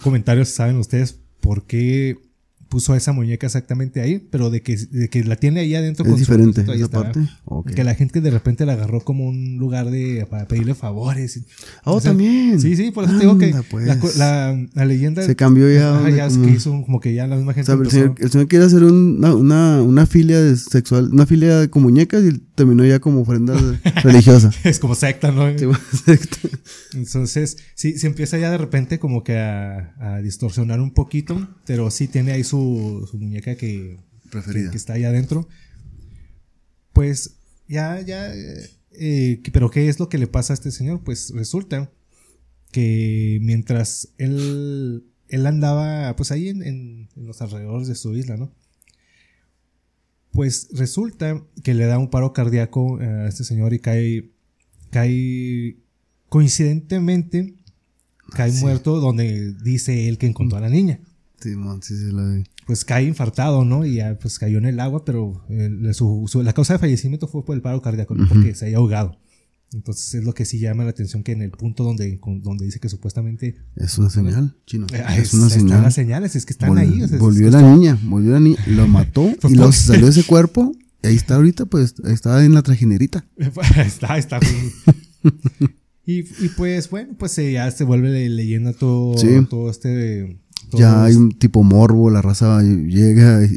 [0.00, 2.18] comentarios, saben ustedes por qué
[2.68, 6.10] puso esa muñeca exactamente ahí, pero de que, de que la tiene ahí adentro es
[6.10, 7.20] con su diferente ahí esa.
[7.74, 11.40] Que la gente de repente la agarró como un lugar de para pedirle favores.
[11.84, 12.60] Oh, o sea, también.
[12.60, 13.86] Sí, sí, por eso te digo que Anda, pues.
[13.86, 13.96] la,
[14.52, 16.08] la- la leyenda Se cambió ya.
[16.10, 18.48] Ya es que hizo como que ya la misma O gente el señor, el señor
[18.48, 22.84] quiere hacer un- una, una, una filia de sexual, una filia con muñecas y terminó
[22.84, 23.54] ya como ofrenda
[24.02, 24.50] religiosa.
[24.64, 25.56] es como secta, ¿no?
[25.56, 25.66] Sí.
[26.94, 31.90] Entonces, sí, se empieza ya de repente como que a, a distorsionar un poquito, pero
[31.92, 33.98] sí tiene ahí su, su muñeca que,
[34.30, 34.64] Preferida.
[34.64, 35.46] que, que está ahí adentro.
[36.92, 37.36] Pues
[37.68, 38.32] ya, ya,
[38.92, 41.02] eh, pero ¿qué es lo que le pasa a este señor?
[41.04, 41.90] Pues resulta
[42.72, 48.36] que mientras él, él andaba pues ahí en, en- en los alrededores de su isla,
[48.36, 48.52] ¿no?
[50.36, 54.30] Pues resulta que le da un paro cardíaco a este señor y cae,
[54.90, 55.76] cae
[56.28, 57.54] coincidentemente,
[58.32, 58.60] cae Sí.
[58.60, 61.00] muerto donde dice él que encontró a la niña.
[61.40, 62.44] Sí, sí, la vi.
[62.66, 63.84] Pues cae infartado, ¿no?
[63.84, 67.28] Y ya pues cayó en el agua, pero el- su- su- la causa de fallecimiento
[67.28, 68.26] fue por el paro cardíaco, Ujú.
[68.28, 69.16] porque se haya ahogado.
[69.72, 72.78] Entonces es lo que sí llama la atención que en el punto donde, donde dice
[72.78, 74.86] que supuestamente Es una señal, chino.
[74.92, 75.82] eh, es es- una señal.
[75.82, 77.02] las señales, es que están Vol- ahí.
[77.02, 79.82] o sea, es- volvió es- la niña, volvió la niña, lo mató y luego se
[79.88, 80.72] salió ese cuerpo.
[81.02, 83.26] Y ahí está ahorita, pues, está en la trajinerita.
[83.76, 84.40] está, está.
[86.06, 89.28] y, y pues bueno, pues eh, ya se vuelve le- leyenda todo, Sí.
[89.50, 90.38] todo este...
[90.72, 93.56] Ya hay un tipo morbo, la raza llega, y,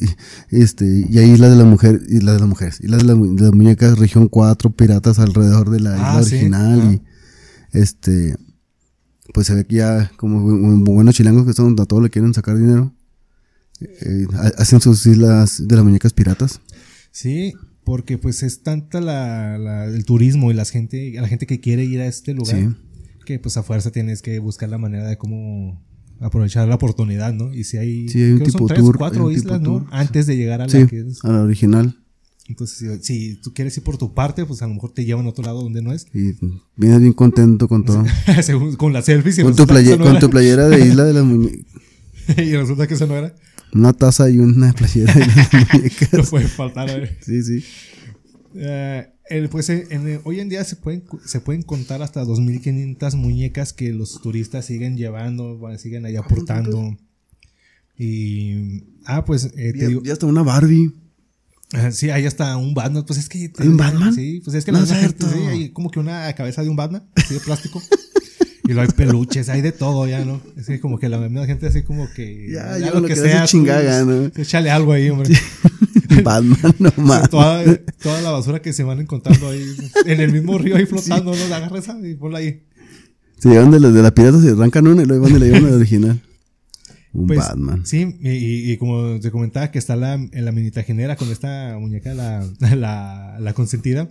[0.52, 3.14] este, y ahí la de la mujer, y la de las mujeres, la de, la
[3.16, 8.36] de las muñecas región 4, piratas alrededor de la Ah, isla sí, original, y este,
[9.34, 12.10] pues se ve que ya como bu- bu- buenos chilangos que son, a todos le
[12.10, 12.94] quieren sacar dinero,
[13.82, 16.62] eh, hacen sus islas de las muñecas piratas.
[17.12, 21.60] Sí, porque pues es tanta la, la- el turismo y la gente, la gente que
[21.60, 22.68] quiere ir a este lugar Sí.
[23.26, 25.84] que pues a fuerza tienes que buscar la manera de cómo
[26.20, 27.54] aprovechar la oportunidad, ¿no?
[27.54, 29.80] Y si hay, Sí, hay un que son tipo tres, tour, cuatro islas, tipo ¿no?
[29.80, 29.88] tour.
[29.92, 31.24] Antes de llegar a la Sí, que es.
[31.24, 31.96] a la original.
[32.48, 35.26] Entonces, si, si tú quieres ir por tu parte, pues a lo mejor te llevan
[35.28, 36.08] a otro lado donde no es.
[36.14, 36.34] Y
[36.76, 38.04] vienes bien contento con todo.
[38.42, 40.20] Según- con las selfies y con, tu playe- no con era.
[40.20, 41.60] tu playera de Isla de las Muñecas.
[42.38, 43.36] y resulta que eso no era.
[43.72, 46.30] Una taza y una playera de las No muñecas.
[46.32, 46.90] puede faltar.
[46.90, 47.18] ¿eh?
[47.22, 47.64] Sí, sí.
[48.56, 52.24] Eh, el, pues eh, en, eh, hoy en día se pueden, se pueden contar hasta
[52.24, 56.98] 2.500 muñecas que los turistas siguen llevando, siguen ahí aportando.
[57.98, 58.84] Y.
[59.06, 60.02] Ah, pues eh, te Ya, digo.
[60.04, 60.92] ya hasta una Barbie.
[61.74, 63.04] ah, Sí, hay hasta un Batman.
[63.06, 63.50] Pues es que.
[63.50, 64.14] te- ¿Hay un Batman?
[64.14, 65.38] Sí, pues es que No la es misma gente, cierto.
[65.38, 67.82] sí, hay como que una cabeza de un Batman, así de plástico.
[68.64, 70.42] y luego hay peluches, hay de todo ya, ¿no?
[70.56, 72.50] Es que como que la misma gente así como que.
[72.52, 74.32] Ya, ya lo que sea, tú, chingada, ¿no?
[74.36, 75.30] Échale algo ahí, hombre.
[76.24, 77.30] Batman, no más.
[77.30, 77.64] toda,
[78.02, 79.64] toda la basura que se van encontrando ahí
[80.06, 81.56] en el mismo río ahí flotando, ¿no?
[81.56, 82.64] Agarra esa y ponla ahí.
[83.38, 85.46] Se llevan de la, de la pirata, se arrancan una y luego van y le
[85.48, 86.22] llevan la original.
[87.14, 87.86] Un Pues, Batman.
[87.86, 92.14] Sí, y, como te comentaba que está la, en la mini tajinera con esta muñeca,
[92.14, 94.10] la, la, la consentida,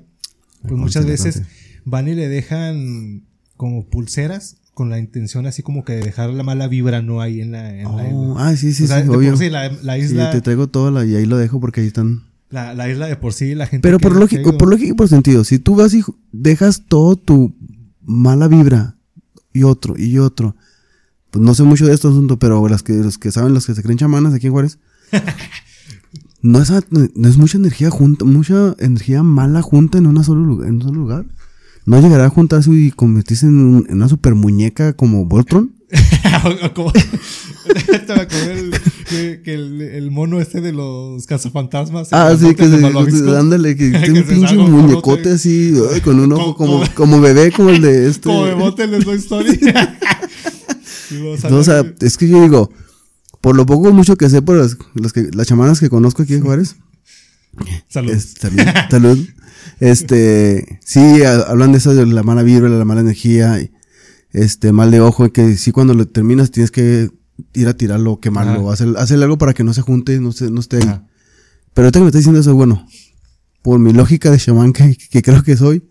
[0.63, 1.43] pues muchas veces
[1.85, 3.23] van y le dejan
[3.57, 7.21] como pulseras con la intención así como que de dejar la mala vibra, ¿no?
[7.21, 7.75] Ahí en la...
[7.75, 9.37] En la- Oh, ah, sí, sí, o sea, sí, de obvio.
[9.37, 10.31] sí, la, la Sí, isla...
[10.31, 12.23] te traigo todo la, y ahí lo dejo porque ahí están.
[12.51, 13.83] la, la isla de por sí, la gente...
[13.87, 17.55] Pero por lógico, por lógico y por sentido, si tú vas y dejas todo tu
[18.03, 18.97] mala vibra
[19.53, 20.55] y otro y otro,
[21.33, 23.75] pues no sé mucho de este asunto, pero las que, los que saben, los que
[23.75, 24.79] se creen chamanas aquí en Juárez,
[26.43, 26.71] no es,
[27.15, 30.95] no es mucha energía junta, mucha energía mala junta en, una solo en un solo
[31.01, 31.27] lugar.
[31.89, 35.73] No llegará a juntarse y convertirse en, un- en una super muñeca como Voltron.
[36.75, 36.93] Como-
[38.51, 38.71] el-
[39.09, 42.09] que, que el, el mono este de los cazafantasmas.
[42.13, 46.31] Ah, sí, que se, ándale, que Que tiene un pinche muñecote así, ay, con un
[46.33, 48.29] ojo Como- como, como bebé, como el de este.
[48.29, 49.59] Como Bebote el Toy Story.
[51.51, 52.71] No, o sea, es que yo digo,
[53.41, 56.35] por lo poco mucho que sé por las, las que, las chamanas que conozco aquí
[56.35, 56.77] en Juárez,
[57.89, 58.11] Salud.
[58.13, 58.59] es- salud,
[58.91, 59.27] salud,
[59.81, 63.59] este, sí, a- hablan de eso de la mala vibra, la mala energía,
[64.33, 67.11] este, mal de ojo, que sí cuando lo terminas tienes que
[67.55, 70.61] ir a tirarlo, quemarlo, hacer, hacer algo para que no se junte, no, se, no
[70.61, 71.01] esté ahí.
[71.75, 72.87] Pero ahorita que me está diciendo eso, bueno,
[73.63, 75.85] por mi lógica de chamán que, que creo que soy,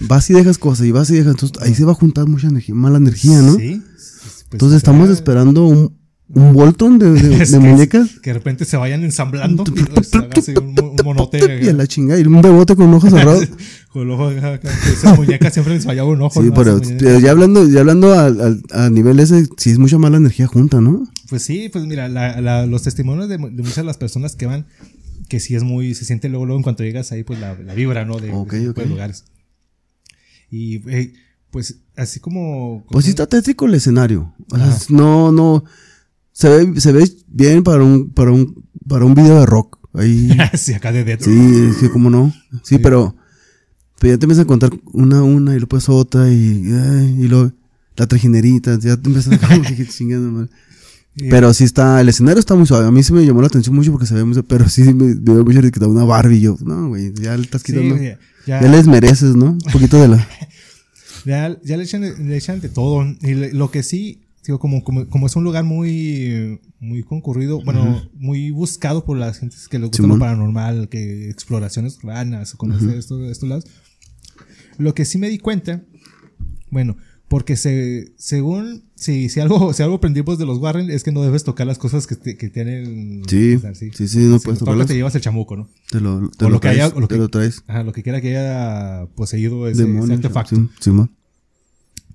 [0.00, 2.48] vas y dejas cosas y vas y dejas, entonces ahí se va a juntar mucha
[2.48, 3.54] energía, mala energía, ¿no?
[3.54, 3.80] Sí.
[3.94, 5.96] Pues, Entonces estamos esperando un,
[6.34, 7.06] un Voltron de,
[7.60, 8.18] muñecas.
[8.20, 11.60] Que de repente se vayan ensamblando y un, un monote.
[11.62, 13.48] Y a la chingada, y un bebote con ojos cerrados.
[13.92, 16.40] Con el ojo acá, acá, que esas muñecas siempre les fallaba un ojo.
[16.40, 16.54] Sí, ¿no?
[16.54, 16.80] pero,
[17.20, 20.80] ya hablando, ya hablando al- al- a, nivel ese, sí es mucha mala energía junta,
[20.80, 21.06] ¿no?
[21.28, 24.64] Pues sí, pues mira, la- la- los testimonios de, muchas de las personas que van,
[25.28, 27.74] que sí es muy, se siente luego, luego en cuanto llegas ahí, pues la, la
[27.74, 28.16] vibra, ¿no?
[28.16, 28.90] De, de Ok, ese tipo de ok.
[28.92, 29.24] lugares.
[30.50, 31.12] Y eh,
[31.50, 32.86] pues así como...
[32.90, 34.32] Pues sí está tétrico el escenario.
[34.50, 35.64] O sea, no, no.
[36.32, 39.78] Se ve, se ve bien para un, para un, para un video de rock.
[39.94, 40.30] Ahí.
[40.54, 41.22] sí, acá de Death.
[41.22, 42.32] Sí, sí, cómo no.
[42.62, 43.14] Sí, pero,
[43.98, 47.28] pero ya te empiezas a contar una a una y después otra y, ay, y
[47.28, 47.52] luego
[47.96, 50.48] la trajinerita, ya te empiezas a como que chingada madre.
[51.14, 52.86] Y- Pero sí está, el escenario está muy suave.
[52.86, 55.14] A mí sí me llamó la atención mucho porque se ve suave, pero sí me,
[55.14, 57.96] dio mucho que una Barbie y yo, no, güey, ya le estás sí, quitando.
[57.96, 59.50] ya, ya, ya les mereces, ¿no?
[59.50, 60.26] Un poquito de la.
[61.26, 63.04] ya- ya le, echan, le echan de todo.
[63.20, 67.62] Y le- lo que sí, digo, como, como, como es un lugar muy, muy concurrido,
[67.64, 70.18] bueno, muy buscado por las gentes que les gusta Simón.
[70.18, 73.66] lo paranormal, que exploraciones urbanas, conocer esto- estos lados.
[74.78, 75.82] Lo que sí me di cuenta,
[76.70, 76.96] bueno,
[77.28, 81.22] porque se, según, si, si algo, si algo aprendimos de los Warren es que no
[81.22, 83.22] debes tocar las cosas que, te- que tienen.
[83.28, 84.86] Sí, o sea, sí, sí, no Si puedes tocas, tocarlas.
[84.88, 85.68] te llevas el chamuco, ¿no?
[85.90, 86.78] Te lo, te O lo, lo que traes.
[86.84, 87.62] haya- o lo te que- lo traes.
[87.68, 90.56] Ajá, lo que quiera que haya poseído ese, ese Demonio, artefacto.
[90.56, 91.10] sí, Simón.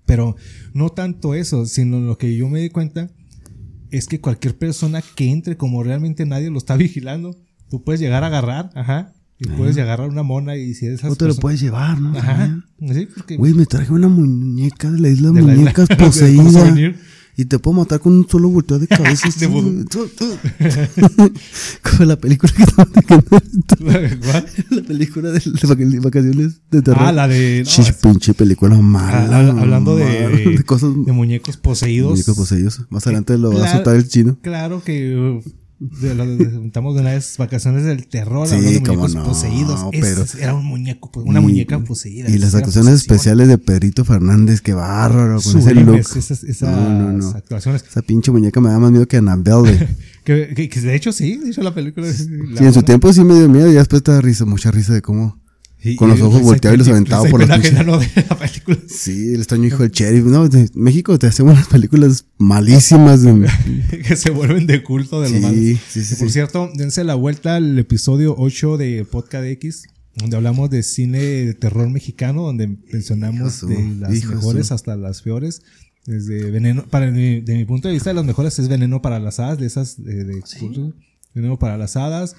[0.08, 0.36] Pero
[0.74, 3.12] no tanto eso, sino lo que yo me di cuenta
[3.92, 7.36] es que cualquier persona que entre como realmente nadie lo está vigilando,
[7.70, 11.12] tú puedes llegar a agarrar, ajá, y puedes agarrar una mona y si eres esas
[11.12, 12.18] O te lo puedes llevar, ¿no?
[12.18, 15.62] Ajá, sí, porque Güey, me traje una muñeca de la isla de, De la isla-
[15.62, 16.96] muñecas como poseída.
[17.40, 19.30] Y te puedo matar con un solo volteo de cabeza.
[19.40, 19.48] De.
[21.84, 22.66] Como la película que
[23.78, 24.46] ¿Cuál?
[24.72, 27.04] La película de, de vac- vacaciones de terror.
[27.04, 29.28] Ah, la de no, Chis, pinche película mala.
[29.38, 30.90] ah, hablando de, de, cosas.
[31.06, 32.12] de muñecos poseídos.
[32.12, 32.82] muñecos poseídos.
[32.90, 34.38] Más adelante lo va a soltar el chino.
[34.42, 35.44] Claro que uh,
[35.80, 39.86] de lo de- estamos de las vacaciones del terror, Sí, hablando de muñecos no, poseídos.
[39.92, 42.30] Pero- era un muñeco, pues, una Y- muñeca poseída.
[42.30, 45.86] Y las actuaciones especiales de Pedrito Fernández, que bárraro con ese look.
[45.86, 47.84] Sublimes esas, esas No, no, actuaciones.
[47.88, 49.88] Esa pinche muñeca me da más miedo que Annabelle.
[50.28, 52.12] Que, que- que de hecho sí, de hecho la película.
[52.12, 52.26] Sí,
[52.58, 54.94] Sí, en su tiempo sí me dio miedo y después te da risa, mucha risa
[54.94, 55.40] de cómo.
[55.98, 57.74] Con los ojos volteados y los aventaba por los pinches-
[58.16, 58.78] de la película.
[58.90, 60.26] Sí, el extraño hijo del sheriff.
[60.26, 63.22] No, de- México te hace unas películas malísimas.
[63.22, 63.48] de-
[64.08, 65.54] que se vuelven de culto de lo malo.
[65.56, 66.16] Sí, sí, sí.
[66.16, 66.34] Por sí.
[66.34, 69.84] cierto, dense la vuelta al episodio 8 de Podcast X,
[70.16, 74.74] donde hablamos de cine de terror mexicano, donde mencionamos Hijo de su- las mejores su.
[74.74, 75.62] hasta las peores.
[76.06, 79.40] Desde veneno, para mi, de mi punto de vista, las mejores es veneno para las
[79.40, 80.94] hadas, de esas de, de culto.
[81.36, 82.36] veneno para las hadas.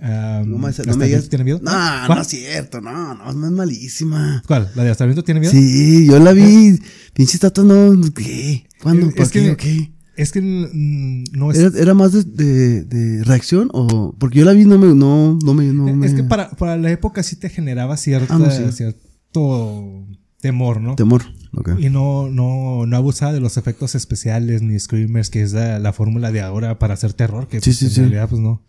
[0.00, 1.08] Am, No, me- no ¿Hasta me el digas.
[1.08, 1.58] viento tiene miedo?
[1.62, 2.08] No, ¿Cuál?
[2.16, 2.80] no es cierto.
[2.80, 4.42] No, no, no es malísima.
[4.46, 4.70] ¿Cuál?
[4.74, 5.52] ¿La de hasta tiene miedo?
[5.52, 6.78] Sí, yo la vi.
[7.14, 7.92] Pinche tata, no.
[8.14, 8.66] ¿Qué?
[8.82, 9.06] ¿Cuándo?
[9.08, 9.50] Es ¿Por que- qué?
[9.52, 9.92] ¿O qué?
[10.16, 11.58] Es que no es.
[11.58, 15.38] ¿Era, era más de, de, de reacción o porque yo la vi no me no
[15.44, 18.38] no me no es me- que para, para la época sí te generaba cierta, Ah,
[18.38, 18.62] no, sí.
[18.72, 20.06] cierto
[20.40, 20.94] temor, ¿no?
[20.96, 21.22] temor.
[21.52, 21.86] Okay.
[21.86, 25.92] Y no, no, no abusaba de los efectos especiales ni screamers, que es la, la
[25.92, 28.62] fórmula de ahora para hacer terror, que Sí, pues, sí, en realidad pues no.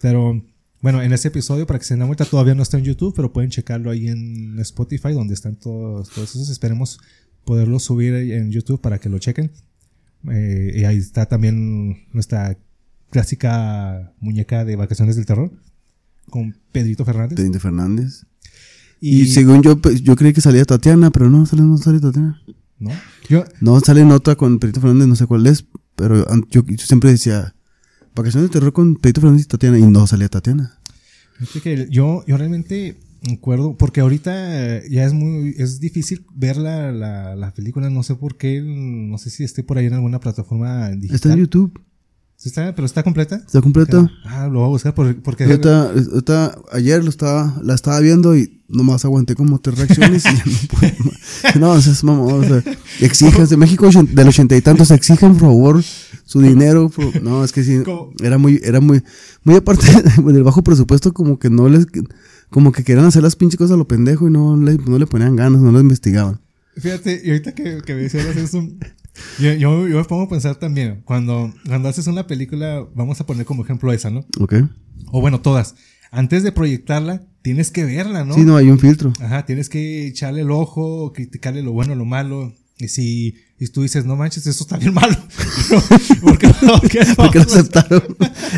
[0.00, 0.42] Pero
[0.84, 3.32] bueno, en ese episodio, para que se den vuelta, todavía no está en YouTube, pero
[3.32, 6.50] pueden checarlo ahí en Spotify, donde están todos, todos esos.
[6.50, 7.00] Esperemos
[7.46, 9.50] poderlo subir en YouTube para que lo chequen.
[10.30, 12.58] Eh, y ahí está también nuestra
[13.08, 15.50] clásica muñeca de vacaciones del terror
[16.28, 17.36] con Pedrito Fernández.
[17.36, 18.26] Pedrito Fernández.
[19.00, 22.42] Y, según yo pues, yo creí que salía Tatiana, pero no sale no sale Tatiana.
[22.78, 22.90] ¿no?
[23.30, 25.64] Yo, No sale en otra con Pedrito Fernández, no sé cuál es,
[25.96, 27.54] pero yo siempre decía
[28.14, 30.78] Vacaciones de terror con Pedrito Fernández y Tatiana y no salía Tatiana.
[31.38, 32.96] Fíjate que yo, yo realmente
[33.26, 38.02] me acuerdo, porque ahorita ya es muy, es difícil ver la, la, la película, no
[38.02, 41.14] sé por qué, no sé si esté por ahí en alguna plataforma digital.
[41.16, 41.80] Está en YouTube,
[42.36, 42.74] ¿Sí está?
[42.74, 43.36] ¿Pero está completa?
[43.36, 44.10] está completa.
[44.26, 45.44] Ah, lo voy a buscar por- porque...
[45.44, 50.36] Ahorita, ahorita- ayer lo estaba, la estaba viendo y nomás aguanté como tres reacciones y
[50.36, 51.14] ya no puedo más.
[51.60, 52.62] No, o sea, es mamón, o sea,
[53.00, 55.84] exijan, de México del ochenta y tantos, exijan por favor
[56.34, 56.90] su dinero.
[57.22, 58.10] no, es que sí, ¿Cómo?
[58.20, 59.02] era muy, era muy,
[59.44, 59.86] muy aparte
[60.24, 61.86] del bajo presupuesto, como que no les,
[62.50, 65.06] como que querían hacer las pinches cosas a lo pendejo y no le, no le
[65.06, 66.40] ponían ganas, no lo investigaban.
[66.76, 68.18] Fíjate, y ahorita que, que me eso,
[69.38, 73.26] yo, yo, yo me pongo a pensar también, cuando, cuando haces una película, vamos a
[73.26, 74.26] poner como ejemplo esa, ¿no?
[74.40, 74.54] ¿Ok?
[75.12, 75.76] O bueno, todas.
[76.10, 78.34] Antes de proyectarla, tienes que verla, ¿no?
[78.34, 79.12] Sí, no, hay un filtro.
[79.20, 82.52] Ajá, tienes que echarle el ojo, criticarle lo bueno, lo malo.
[82.78, 85.14] Y si y tú dices, no manches, eso está bien malo.
[86.20, 86.80] ¿Por qué no?
[86.80, 87.14] ¿Qué no?
[87.14, 88.02] ¿Por qué lo aceptaron?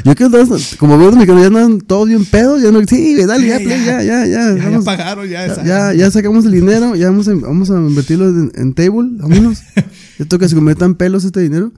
[0.05, 3.47] Yo que andaba- como veo mexicanos ya andan todos bien pedos, ya no, sí, dale,
[3.47, 4.27] ya, play, ya, ya.
[4.27, 4.65] ya, ya.
[4.65, 5.47] Vamos- pagaron, ya.
[5.49, 9.11] Ya, ya, ya sacamos el dinero, ya vamos a, vamos a invertirlo en, en table,
[9.19, 9.59] vámonos.
[10.29, 11.73] Toca que se conviertan pelos este dinero.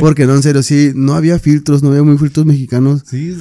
[0.00, 3.02] Porque no, en serio, sí, no había filtros, no había muy filtros mexicanos.
[3.08, 3.36] Sí,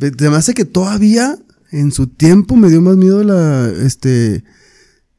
[0.00, 1.38] Se me hace que todavía,
[1.70, 4.42] en su tiempo, me dio más miedo la, este,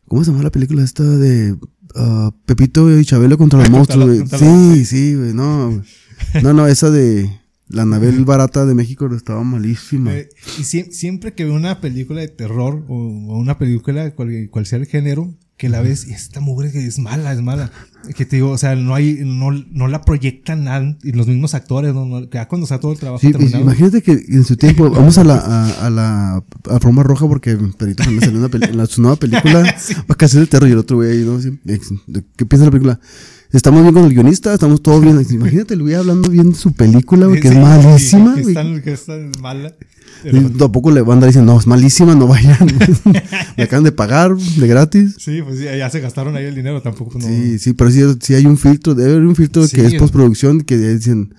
[0.08, 1.56] ¿cómo se llama la película esta de
[1.98, 4.06] ah, Pepito y Chabelo contra los monstruos?
[4.08, 4.28] güey?
[4.28, 5.82] Sí, sí, güey, no.
[6.42, 7.30] No, no, esa de
[7.70, 10.16] la Anabel barata de México estaba malísima.
[10.16, 14.48] Eh, y sie- siempre que veo una película de terror o, o una película, cual,
[14.50, 17.72] cual sea el género, que la ves y esta mugre que es mala, es mala.
[18.15, 21.56] Que te digo, o sea, no hay, no, no la proyectan nada, y los mismos
[21.56, 22.06] actores, ¿no?
[22.06, 23.63] No, ya cuando está todo el trabajo Sí, terminado.
[23.63, 27.58] imagínate que en su tiempo vamos a la a, a la a Forma Roja porque
[27.78, 29.76] Perito me salió una en la, su nueva película
[30.08, 31.41] Vacaciones de Terror y el otro güey ¿no?
[31.41, 31.60] Sí,
[32.38, 33.00] ¿Qué piensa la película?
[33.58, 35.20] Estamos bien con el guionista, estamos todos bien.
[35.32, 39.32] Imagínate el güey hablando bien de su película, güey, que Sí, es malísima, que, güey.
[39.41, 39.74] mala.
[40.60, 42.67] Tampoco le van a andar diciendo, no, es malísima, no vayan.
[43.58, 45.15] Me acaban de pagar de gratis.
[45.17, 47.26] Sí, pues ya se gastaron ahí el dinero, tampoco no.
[47.26, 49.76] Sí, sí, pero sí, sí hay un filtro, debe haber un filtro Sí.
[49.76, 51.34] que es postproducción que dicen,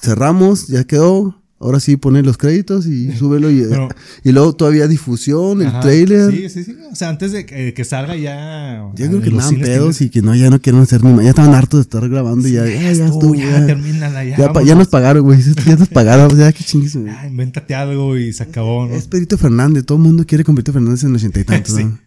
[0.00, 3.88] cerramos, ya quedó, ahora sí ponen los créditos y súbelo y, Pero-
[4.22, 5.80] y luego todavía difusión, el Ajá.
[5.80, 6.30] trailer.
[6.30, 6.76] Sí, sí, sí.
[6.92, 8.84] O sea, antes de que, que salga ya.
[8.94, 11.24] Yo creo que andaban cines pedos y que no, ya no quieren hacer ni más.
[11.24, 13.66] Ya estaban hartos de estar grabando y ya, ya, ya, estuvo, estuvo, ya, ya.
[13.66, 14.36] termínala, ya.
[14.36, 14.76] Ya, pa- ya vámonos.
[14.78, 15.40] nos pagaron, güey.
[15.66, 16.94] Ya nos pagaron, ya que chingues.
[16.96, 17.06] güey.
[17.12, 18.94] Ya, invéntate algo y se acabó, ¿no?
[18.94, 21.74] Es Pedrito Fernández, todo el mundo quiere con Pedrito Fernández en los ochenta y tantos.
[21.74, 21.84] Sí.
[21.84, 21.98] ¿no?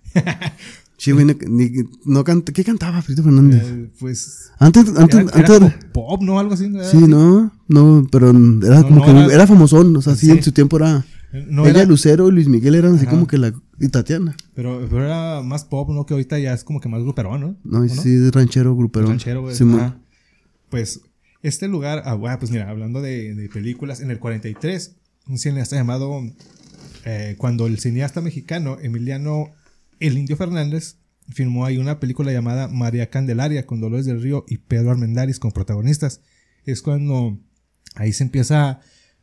[0.97, 1.71] Sí, güey, no, ni-
[2.05, 3.61] no canta, ¿qué cantaba Pedrito Fernández?
[3.65, 4.51] Eh, pues.
[4.57, 6.39] antes, Era, antes, era antes, como pop, ¿no?
[6.39, 6.67] Algo así.
[6.69, 6.83] ¿no?
[6.83, 8.39] sí, no, no, pero era
[8.81, 11.05] No, como que era- era, famosón, o sea, sí, en su tiempo era,
[11.47, 14.87] No ella, era, Lucero y Luis Miguel eran así como que la, y Tatiana, pero,
[14.89, 16.05] pero era más pop, ¿no?
[16.07, 17.55] Que ahorita ya es como que más gruperón, ¿no?
[17.63, 19.07] no, ¿O y sí, de ranchero, grupero.
[19.07, 19.55] Ranchero, güey.
[20.69, 21.01] Pues
[21.43, 24.95] este lugar, ah, bueno, pues mira, hablando de, de películas, en el 43,
[25.27, 26.21] un cineasta llamado,
[27.05, 29.51] eh, cuando el cineasta mexicano Emiliano
[29.99, 30.97] El Indio Fernández
[31.29, 35.51] filmó ahí una película llamada María Candelaria con Dolores del Río y Pedro Armendáriz con
[35.51, 36.21] protagonistas.
[36.65, 37.37] Es cuando
[37.95, 38.79] ahí se empieza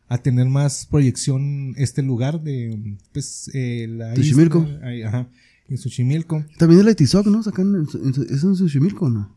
[0.08, 4.66] a tener más proyección este lugar de, pues, eh, la Xochimilco.
[5.06, 5.28] ajá,
[5.68, 6.44] en Xochimilco.
[6.58, 7.42] También el de Tizoc, ¿no?
[7.42, 9.36] Sacan, en, ¿es en Xochimilco o no?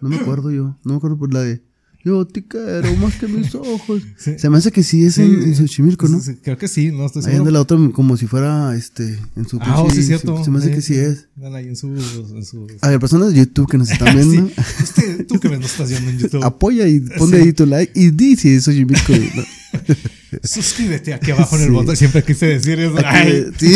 [0.00, 1.62] No me acuerdo yo, no me acuerdo por la de,
[2.04, 4.02] Yo te quiero más que mis ojos.
[4.18, 6.20] Se me hace que sí es en, en Xochimilco, ¿no?
[6.20, 7.38] Sí, Creo que sí, no estoy Ahí seguro.
[7.40, 10.44] anda la otra como si fuera este en su Ah, oh, sí, es cierto.
[10.44, 11.28] Se me hace que sí es.
[11.42, 11.88] Ahí en su.
[11.88, 14.50] En su A ver, personas de YouTube que nos están viendo.
[14.82, 16.44] Usted, tú que me estás viendo en YouTube.
[16.44, 19.12] apoya y ponle ahí tu like y di si es Xochimilco.
[19.12, 19.42] ¿no?
[20.42, 21.96] Suscríbete aquí abajo en el botón.
[21.96, 22.96] Siempre quise decir eso.
[23.04, 23.74] Ay, sí.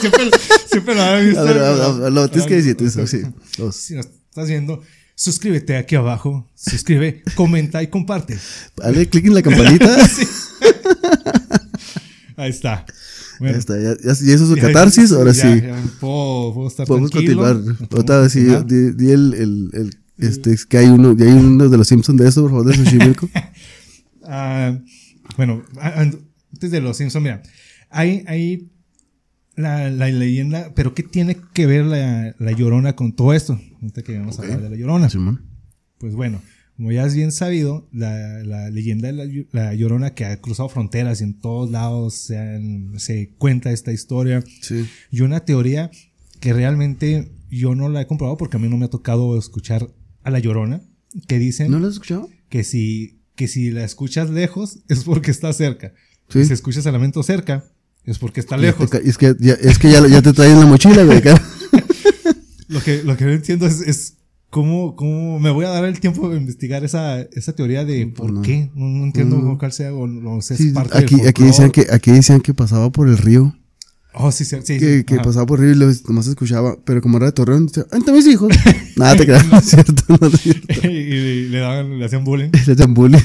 [0.00, 0.30] siempre,
[0.70, 1.40] siempre lo había visto.
[1.40, 3.22] A ver, lo tienes que decir tú eso, sí.
[3.72, 4.80] Si nos estás viendo,
[5.18, 6.48] suscríbete aquí abajo.
[6.54, 8.38] Suscribe, comenta y comparte.
[8.76, 9.96] Dale clic en la campanita.
[12.36, 12.86] Ahí está.
[12.86, 12.94] Ya
[13.40, 15.60] Bueno, está, ya, ya- ya hizo su ya- catarsis, ahora ya- sí.
[15.62, 17.42] ya puedo, puedo estar Podemos tranquilo.
[17.42, 17.76] continuar.
[17.92, 21.68] Ahorita sí, di, di el, el, el- este, es que hay uno, y hay uno
[21.68, 23.28] de los Simpsons de eso, por favor, de Xochimilco.
[24.24, 24.76] Ah,
[25.36, 27.42] bueno, antes de los Simpsons, mira,
[27.90, 28.68] hay, hay
[29.58, 33.60] la, la leyenda, pero ¿qué tiene que ver la, la llorona con todo esto?
[33.82, 35.08] Ahorita que vamos a hablar de la llorona.
[35.98, 36.40] Pues bueno,
[36.76, 40.40] como ya es bien sabido, la, la leyenda de la, Llo- la llorona que ha
[40.40, 44.42] cruzado fronteras y en todos lados se, han- se cuenta esta historia.
[44.62, 44.86] Sí.
[45.10, 45.90] Y una teoría
[46.40, 49.88] que realmente yo no la he comprobado porque a mí no me ha tocado escuchar
[50.22, 50.82] a la llorona,
[51.26, 52.28] que dicen ¿No lo has escuchado?
[52.48, 55.94] que si, que si la escuchas lejos es porque está cerca.
[56.28, 56.44] Sí.
[56.44, 57.64] Si escuchas el lamento cerca
[58.10, 58.90] es porque está lejos.
[58.90, 61.22] Te Es que ya, es que ya, ya te traen la mochila, güey.
[62.68, 64.14] Lo que, lo que no entiendo es, es
[64.50, 68.30] cómo, cómo me voy a dar el tiempo de investigar esa, esa teoría de por
[68.30, 68.42] no.
[68.42, 68.70] qué.
[68.74, 69.56] No, no entiendo Mm.
[69.56, 72.52] cuál sea o no sé, Sí, parte aquí, del aquí decían que, aquí decían que
[72.52, 73.56] pasaba por el río.
[74.12, 74.78] Oh, sí, sí, sí.
[75.04, 76.76] Que, pasaba por el río y luego nomás escuchaba.
[76.84, 78.52] Pero como era de Torreón, decía, ¡Ahí están mis hijos!
[78.96, 80.88] Nada, te es cierto, no es cierto.
[80.88, 82.50] y, le daban, le hacían bullying.
[82.66, 83.20] Le echan bullying.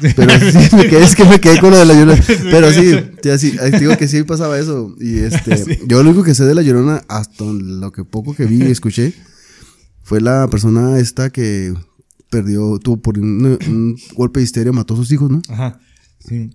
[0.00, 2.22] Pero sí, me quedé, es que me quedé con lo de la llorona.
[2.50, 2.92] Pero sí,
[3.22, 4.94] te digo que sí pasaba eso.
[5.00, 5.78] Y este, Sí.
[5.86, 8.70] yo lo único que sé de la llorona, hasta lo que poco que vi y
[8.70, 9.12] escuché,
[10.02, 11.74] fue la persona esta que
[12.30, 15.42] perdió, tuvo por un, un golpe de histeria, mató a sus hijos, ¿no?
[15.48, 15.80] Ajá.
[16.20, 16.50] Sí.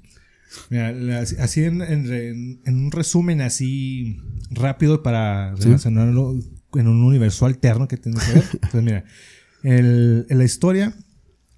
[0.69, 4.19] Mira, así en, en re- en un resumen así
[4.51, 5.63] rápido para Sí.
[5.65, 6.35] relacionarlo
[6.75, 8.43] en un universo alterno que tiene que ver.
[8.71, 9.03] Pues mira,
[9.63, 10.95] el- en la historia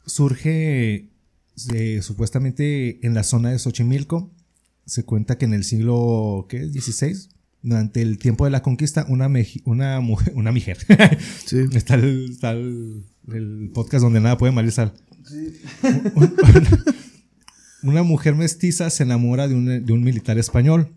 [0.05, 1.09] surge
[1.73, 4.31] eh, supuestamente en la zona de Xochimilco.
[4.85, 6.67] Se cuenta que en el siglo ¿qué?
[6.67, 7.29] 16,
[7.63, 9.27] durante el tiempo de la conquista, una,
[9.65, 10.77] una mujer, una mujer.
[11.45, 11.57] Sí.
[11.73, 13.03] Está, el, está el-
[13.33, 14.93] el podcast donde nada puede malir sal.
[17.83, 20.89] Una mujer mestiza se enamora de un, de un militar español.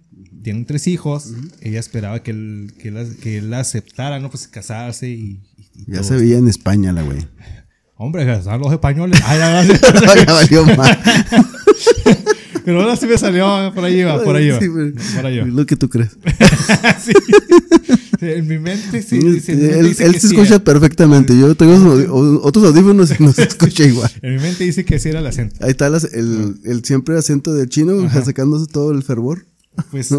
[0.43, 1.33] Tienen tres hijos.
[1.61, 4.31] Ella esperaba que él, que, él, que él aceptara, ¿no?
[4.31, 5.13] Pues casarse y.
[5.15, 5.41] y-
[5.75, 6.05] y Ya todo.
[6.05, 7.19] se veía en España la güey.
[7.99, 9.21] Hombre, casaron los españoles.
[9.25, 9.39] Ay,
[10.27, 10.99] ya valió mal.
[12.65, 13.73] Pero ahora sí me salió.
[13.75, 14.53] Por ahí iba, por ahí.
[14.61, 14.69] Sí.
[15.17, 15.45] Por ahí.
[15.45, 16.11] Lo que tú crees.
[17.05, 17.13] Sí.
[18.21, 19.19] En mi mente sí.
[19.19, 20.65] dice- él dice que se escucha era.
[20.65, 21.39] perfectamente.
[21.39, 24.11] Yo tengo otros audífonos y no se escucha igual.
[24.23, 25.55] En mi mente dice que sí era el acento.
[25.65, 28.25] Ahí está las- el, el siempre acento de chino, Ajá.
[28.25, 29.47] sacándose todo el fervor.
[29.93, 30.11] Pues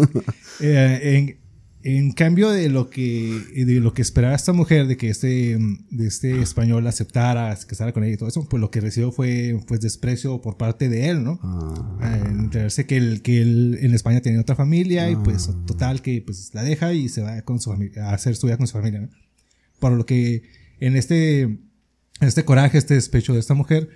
[0.60, 1.36] eh, en,
[1.82, 5.56] en cambio de lo que de lo que esperaba esta mujer de que este
[5.90, 9.12] de este español aceptara, se casara con ella y todo eso, pues lo que recibió
[9.12, 11.38] fue pues desprecio por parte de él, ¿no?
[11.42, 16.20] Ah, enterarse que él, que él en España tenía otra familia y pues total que
[16.20, 18.74] pues la deja y se va con su familia a hacer su vida con su
[18.74, 19.08] familia, ¿no?
[19.78, 20.42] Por lo que
[20.80, 23.88] en este en este coraje, este despecho de esta mujer,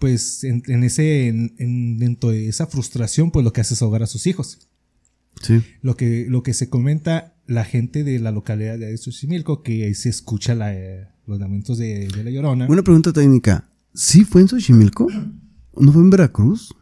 [0.00, 3.82] pues en, en ese en, en- dentro de esa frustración, pues lo que hace es
[3.82, 4.68] ahogar a sus hijos.
[5.42, 5.62] Sí.
[5.82, 9.94] Lo que, lo que se comenta la gente de la localidad de Xochimilco, que ahí
[9.94, 12.66] se escucha la, eh, los lamentos de, de la llorona.
[12.68, 13.68] Una pregunta técnica.
[13.94, 15.06] ¿Sí fue en Xochimilco?
[15.78, 16.74] ¿No fue en Veracruz?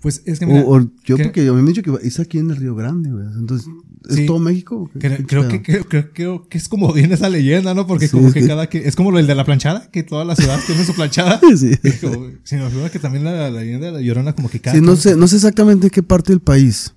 [0.00, 2.20] pues es que O, mira, o yo que- porque yo me han dicho que es
[2.20, 3.26] aquí en el Río Grande, güey.
[3.36, 3.66] Entonces,
[4.08, 4.26] ¿es Sí.
[4.26, 4.76] todo México?
[4.76, 7.84] o creo, que, creo, creo- creo que es como viene esa leyenda, ¿no?
[7.88, 9.90] Porque Sí, como es que que- cada que es como lo el de la planchada,
[9.90, 11.40] que todas las ciudades tienen su planchada.
[11.56, 11.72] Sí.
[12.00, 14.76] Como- Se me figura que también la, la leyenda de la llorona, como que cada.
[14.76, 16.94] Sí, no sé, no sé exactamente qué parte del país.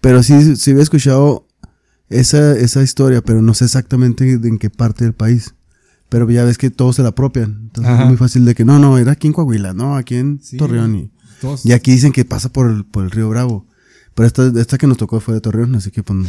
[0.00, 1.46] Pero sí, sí había escuchado
[2.08, 5.54] esa, esa historia, pero no sé exactamente en qué parte del país.
[6.08, 7.58] Pero ya ves que todos se la apropian.
[7.64, 8.02] Entonces Ajá.
[8.04, 10.56] es muy fácil de que no, no, era aquí en Coahuila, no, aquí en Sí.
[10.56, 10.94] Torreón.
[10.94, 13.66] Y, todos- y aquí dicen que pasa por el, por el río Bravo.
[14.14, 16.26] Pero esta, esta que nos tocó fue de Torreón, así que pues, no,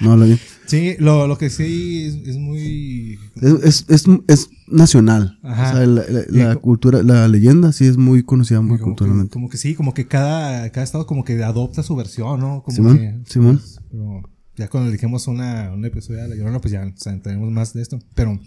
[0.00, 0.40] no habla bien.
[0.68, 3.18] Sí, lo, lo que sí es, es muy.
[3.36, 5.38] Es, es, es, nacional.
[5.42, 5.72] Ajá.
[5.72, 5.86] O sea,
[6.28, 9.32] la, cultura, la leyenda sí es muy conocida muy como, que, culturalmente.
[9.32, 12.62] como que sí, como que cada, cada estado como que adopta su versión, ¿no?
[12.62, 13.62] Como Simón, que, Simón.
[13.90, 14.22] Pero
[14.56, 17.72] ya cuando dijimos una, un episodio de La Llorona, pues ya o sea, tenemos más
[17.72, 17.98] de esto.
[18.14, 18.38] Pero,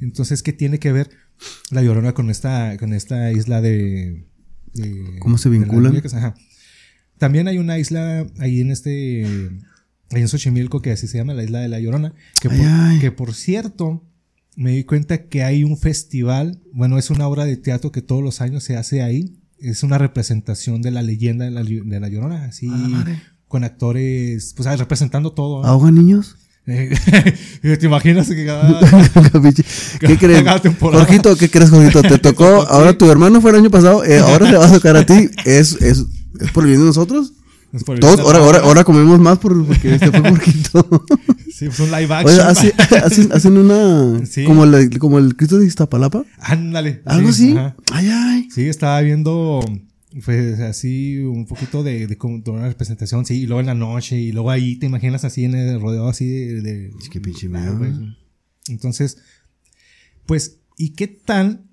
[0.00, 1.08] entonces, ¿qué tiene que ver
[1.70, 4.26] La Llorona con esta, con esta isla de...
[4.74, 5.96] de- ¿Cómo se vinculan?
[6.12, 6.34] Ajá.
[7.16, 9.50] También hay una isla ahí en este...
[10.10, 12.14] En Xochimilco que así se llama, la isla de La Llorona.
[12.40, 12.98] Que, por, ay.
[13.00, 14.02] que por cierto,
[14.56, 18.22] me di cuenta que hay un festival, bueno, es una obra de teatro que todos
[18.22, 19.36] los años se hace ahí.
[19.58, 22.68] Es una representación de la leyenda de la, de la Llorona, así,
[23.48, 25.62] con actores, pues ah, representando todo.
[25.62, 25.68] ¿no?
[25.68, 26.36] ¿Ahogan niños?
[26.64, 28.80] ¿Te imaginas que cada,
[30.00, 30.44] ¿Qué crees?
[30.80, 32.02] Jorgito, ¿qué crees, Jorgito?
[32.02, 34.96] Te tocó, ahora tu hermano fue el año pasado, eh, ahora te va a tocar
[34.96, 35.28] a ti.
[35.44, 36.06] ¿Es, es,
[36.40, 37.33] es por el bien de nosotros?
[38.00, 41.04] Todos, ahora, ahora, ahora comemos más por, porque este fue poquito.
[41.52, 42.40] Sí, pues un live action.
[42.40, 42.72] Hacen,
[43.04, 44.24] hacen, hacen, una.
[44.26, 44.44] Sí.
[44.44, 46.24] Como, la, como el Cristo de Iztapalapa.
[46.38, 47.02] Ándale.
[47.04, 47.58] Algo sí, así.
[47.58, 47.76] Ajá.
[47.92, 48.48] Ay, ay.
[48.54, 49.60] Sí, estaba viendo.
[50.24, 54.16] Pues así un poquito de, de, de, una representación, sí, y luego en la noche,
[54.16, 56.60] y luego ahí te imaginas así en el rodeado así de.
[56.62, 57.80] de es que pinche miedo.
[58.68, 59.18] Entonces,
[60.26, 61.64] pues, ¿y qué tal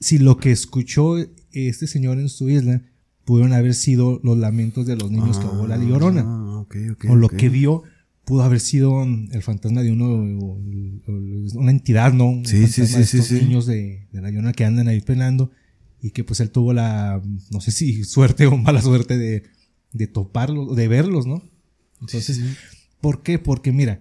[0.00, 1.16] si lo que escuchó
[1.52, 2.82] este señor en su isla
[3.30, 6.58] pudieron haber sido los lamentos de los niños ah, que ahogó la llorona?
[6.62, 7.38] Okay, okay, o lo okay.
[7.38, 7.84] que vio
[8.24, 10.16] pudo haber sido el fantasma de uno,
[11.54, 12.42] una entidad, ¿no?
[12.44, 13.44] Sí, sí, sí, de sí, estos sí.
[13.44, 15.52] niños de, de la llorona que andan ahí penando
[16.02, 17.22] y que pues él tuvo la,
[17.52, 19.44] no sé si suerte o mala suerte de,
[19.92, 21.40] de toparlos, de verlos, ¿no?
[22.00, 22.40] Entonces.
[23.00, 23.38] ¿por qué?
[23.38, 24.00] Porque mira,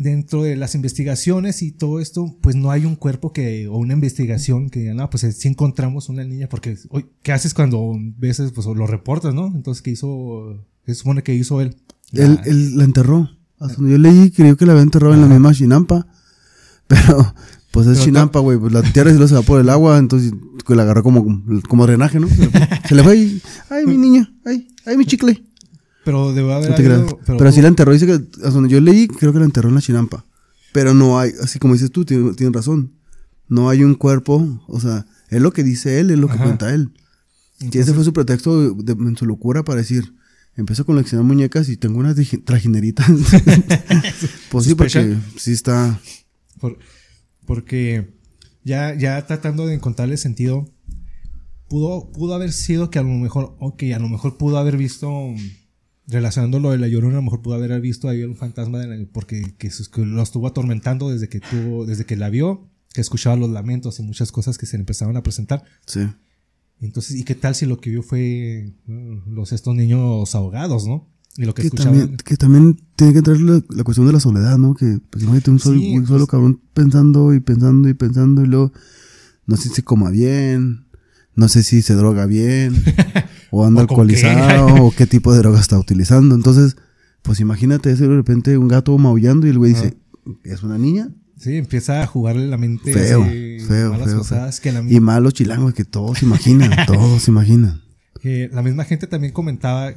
[0.00, 3.92] dentro de las investigaciones y todo esto, pues no hay un cuerpo que, o una
[3.94, 6.76] investigación que diga, no, pues si encontramos una niña, porque,
[7.22, 9.46] ¿qué haces cuando ves, pues lo reportas, ¿no?
[9.54, 10.66] Entonces, ¿qué hizo?
[10.84, 11.76] ¿Qué se supone que hizo él?
[12.12, 13.30] Él, La- él la enterró.
[13.58, 16.06] Hasta donde yo leí, creo que la había enterrado en la misma chinampa.
[16.88, 17.34] Pero,
[17.70, 18.58] pues es Pero chinampa, güey.
[18.58, 20.32] Pues la tierra se va por el agua, entonces
[20.66, 22.28] que la agarró como, como drenaje, ¿no?
[22.28, 25.44] Se le fue, se le fue y, ay, mi niña, ay, ay, mi chicle.
[26.04, 27.02] Pero debe haber No te creas.
[27.26, 29.74] Pero, sí la enterró, dice que, hasta donde yo leí, creo que la enterró en
[29.74, 30.24] la chinampa.
[30.72, 32.92] Pero no hay, así como dices tú, tienes tienes razón.
[33.48, 36.44] No hay un cuerpo, o sea, es lo que dice él, es lo que Ajá.
[36.44, 36.92] cuenta él.
[37.60, 40.14] Y ese fue su pretexto de- en su locura para decir,
[40.56, 43.06] empiezo a coleccionar muñecas y tengo unas trajineritas.
[44.50, 46.00] pues sí, porque sí está...
[46.60, 46.78] Por-
[47.46, 48.14] porque
[48.64, 50.70] ya, ya tratando de encontrarle sentido,
[51.68, 55.10] pudo, pudo haber sido que a lo mejor, ok, a lo mejor pudo haber visto,
[56.10, 58.86] relacionando lo de la llorona, a lo mejor pudo haber visto ahí un fantasma de
[58.88, 59.70] la- porque que,
[60.04, 64.02] lo estuvo atormentando desde que tuvo, desde que la vio, que escuchaba los lamentos y
[64.02, 65.62] muchas cosas que se le empezaron a presentar.
[65.86, 66.00] Sí.
[66.80, 71.06] Entonces, ¿y qué tal si lo que vio fue mm, los estos niños ahogados, no?
[71.36, 71.94] Y lo que, Que escuchaban.
[71.98, 74.74] también, que también tiene que entrar la, la cuestión de la soledad, ¿no?
[74.74, 78.42] Que, pues, imagínate un, sol- Sí, un solo pues- cabrón pensando y pensando y pensando
[78.42, 78.72] y luego
[79.46, 80.86] no sé si coma bien,
[81.36, 82.74] no sé si se droga bien,
[83.50, 83.94] o anda O qué.
[83.94, 86.34] alcoholizado, o qué tipo de droga está utilizando.
[86.34, 86.76] Entonces,
[87.22, 89.96] pues imagínate ese de repente un gato maullando y el güey dice,
[90.44, 91.10] ¿es una niña?
[91.36, 95.00] Sí, empieza a jugarle la mente Feo, así, feo, malas feo, cosas que la Y
[95.00, 97.80] más los chilangos que todos se imaginan, todos se imaginan.
[98.22, 99.94] La misma gente también comentaba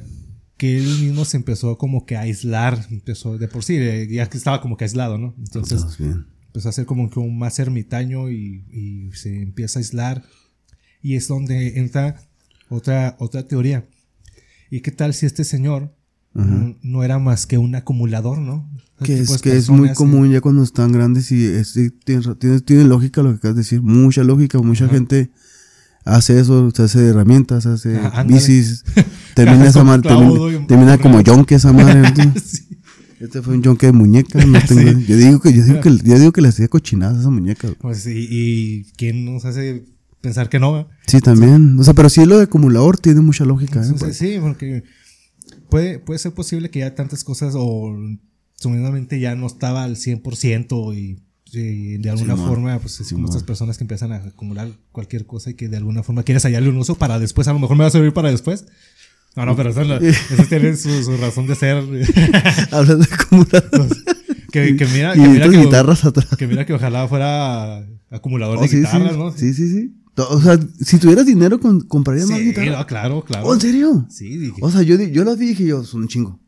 [0.56, 4.26] que él mismo se empezó como que a aislar, empezó de por sí, eh, ya
[4.30, 5.34] que estaba como que aislado, ¿no?
[5.36, 5.84] Entonces
[6.46, 10.24] empezó a ser como que un más ermitaño y, y se empieza a aislar.
[11.02, 12.16] Y es donde entra
[12.74, 13.84] otra, otra teoría.
[14.70, 15.94] ¿Y qué tal si este señor
[16.32, 18.68] no, no era más que un acumulador, ¿no?
[19.04, 22.22] Que tipo es, de que es muy común ya cuando están grandes y es, tiene,
[22.38, 24.94] tiene, tiene lógica lo que acabas de decir, mucha lógica, mucha Ajá.
[24.94, 25.30] gente
[26.04, 28.84] hace eso, se hace herramientas, hace bicis,
[29.34, 32.02] termina esa clavo, termina, como yonke esa madre.
[33.20, 35.06] Este fue un yonke de muñeca, no tengo, Sí.
[35.06, 37.68] yo digo que, yo digo que, yo digo que le hacía cochinadas a esa muñeca.
[37.80, 39.86] Pues, y, y quién nos hace
[40.24, 40.88] pensar que no?
[41.06, 43.84] Sí, también, o sea, pero sí lo de acumulador tiene mucha lógica, ¿eh?
[43.86, 44.82] Entonces, sí, porque
[45.70, 47.94] puede, puede ser posible que ya tantas cosas o
[48.56, 51.20] su misma mente ya no estaba al 100% y,
[51.52, 55.50] y de alguna forma, pues es como estas personas que empiezan a acumular cualquier cosa
[55.50, 57.84] y que de alguna forma quieres hallarle un uso para después, a lo mejor me
[57.84, 58.64] va a servir para después.
[59.36, 61.76] No, no, pero eso, eso tiene su, su razón de ser.
[62.70, 63.88] Hablando de acumulador.
[64.52, 66.28] que, que mira, y que mira que, guitarras atrás.
[66.38, 69.32] que mira que ojalá fuera acumulador Oh, de sí, guitarras, ¿no?
[69.32, 69.92] sí, sí, sí.
[70.16, 71.58] O sea, si tuvieras dinero,
[71.88, 72.78] comprarías más Sí, guitarras.
[72.78, 73.46] no, claro, claro.
[73.46, 74.06] ¿Oh, en serio?
[74.08, 74.60] Sí, dije.
[74.62, 76.38] O sea, yo, yo las vi y dije yo, son un chingo.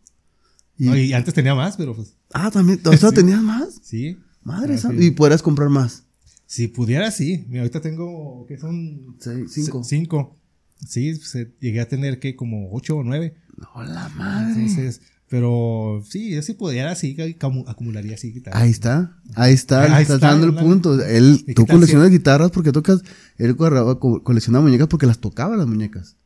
[0.79, 3.15] Y, No, y antes tenía más, pero pues ah, también, o sea, Sí.
[3.15, 3.81] tenías más.
[3.83, 4.19] sí.
[4.43, 5.01] Madre Ah, santa.
[5.01, 5.07] sí.
[5.07, 6.05] Y podrás comprar más.
[6.47, 7.45] Si pudiera, sí.
[7.49, 9.17] Mira, ahorita tengo, ¿qué son?
[9.19, 9.83] Seis, cinco.
[9.83, 10.37] Cinco.
[10.87, 13.35] Sí, pues, llegué a tener que como ocho o nueve.
[13.75, 14.53] Hola, madre.
[14.53, 17.17] Entonces, pero sí, yo si pudiera, sí,
[17.67, 18.63] acumularía así guitarras.
[18.63, 21.03] Ahí está, ahí está, Ahí está, dando el punto.
[21.03, 23.03] Él, ¿Y tú coleccionas guitarras porque tocas,
[23.37, 26.17] él colecciona muñecas porque las tocaba las muñecas.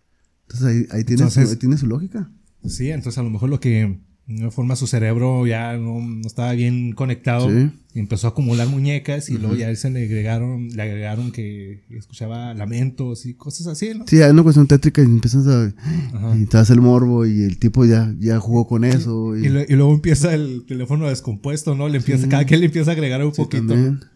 [0.43, 2.31] Entonces ahí, ahí, tiene, su, ahí tiene su lógica.
[2.67, 4.01] Sí, entonces a lo mejor lo que
[4.39, 7.49] una forma su cerebro ya no, no estaba bien conectado.
[7.51, 7.71] Sí.
[7.93, 12.55] Y empezó a acumular muñecas y luego ya se le agregaron, le agregaron que escuchaba
[12.55, 14.05] lamentos y cosas así, ¿no?
[14.07, 15.73] Sí, hay una cuestión tétrica y empiezas a.
[16.17, 16.37] Ajá.
[16.39, 19.37] Y te hace el morbo y el tipo ya, ya jugó con eso.
[19.37, 21.89] Y, Y, lo- y luego empieza el teléfono descompuesto, ¿no?
[21.89, 23.75] Le empieza, cada quien le empieza a agregar un Sí, poquito.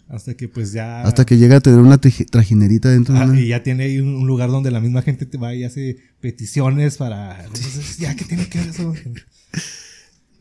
[0.09, 1.03] Hasta que pues ya.
[1.03, 3.41] Hasta que llega a tener una traji- trajinerita dentro Ah, de una.
[3.41, 5.97] y ya tiene ahí un, un lugar donde la misma gente te va y hace
[6.21, 7.43] peticiones para.
[7.45, 8.95] Entonces, ya, ¿qué tiene que ver eso?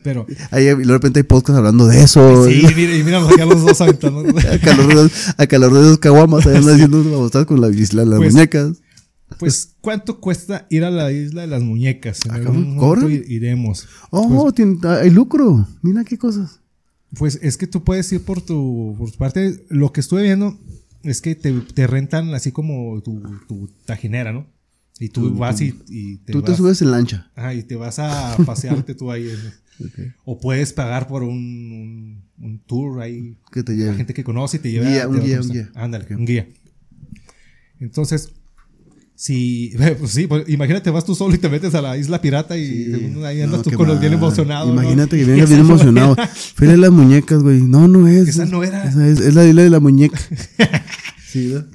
[0.04, 0.26] Pero.
[0.50, 2.46] Ahí, y de repente hay podcast hablando de eso.
[2.46, 4.20] Sí, mira, y mira, ya los dos aventando.
[4.20, 8.04] a calor de, a calor de esos caguamas, ahí andan haciendo babosadas con la, isla,
[8.04, 8.76] las Pues, muñecas.
[9.38, 12.20] Pues, ¿cuánto cuesta ir a la isla de las muñecas?
[12.26, 13.88] En Ah, iremos.
[14.10, 15.66] Oh, tiene- hay lucro.
[15.80, 16.60] Mira qué cosas.
[17.16, 19.64] Pues es que tú puedes ir por tu, por tu parte.
[19.70, 20.58] Lo que estuve viendo
[21.02, 24.46] es que te, te rentan así como tu, tu tajinera, ¿no?
[25.00, 27.30] Y tú vas y, y te Tú te subes en lancha.
[27.34, 29.28] Ajá, y te vas a pasearte tú ahí.
[30.24, 33.36] O puedes pagar por un, un, un tour ahí.
[33.52, 33.96] Que te La lleve.
[33.96, 34.88] gente que conoce y te lleva.
[34.88, 35.70] Guía, un guía, un guía.
[35.74, 36.48] Ándale, un guía.
[37.80, 38.30] Entonces,
[39.16, 42.56] si, pues sí, pues, imagínate, vas tú solo y te metes a la isla pirata
[42.56, 42.94] y Sí.
[43.24, 44.68] ahí No, andas tú con los bien emocionados.
[44.74, 44.80] ¿no?
[44.82, 46.12] Imagínate que esa bien no emocionado.
[46.14, 46.26] era.
[46.28, 47.60] Fíjate las muñecas, güey.
[47.62, 48.28] No, no es.
[48.28, 48.84] Esa no era.
[48.84, 50.18] Esa es, es la isla de la muñeca.
[51.26, 51.66] sí, ¿verdad?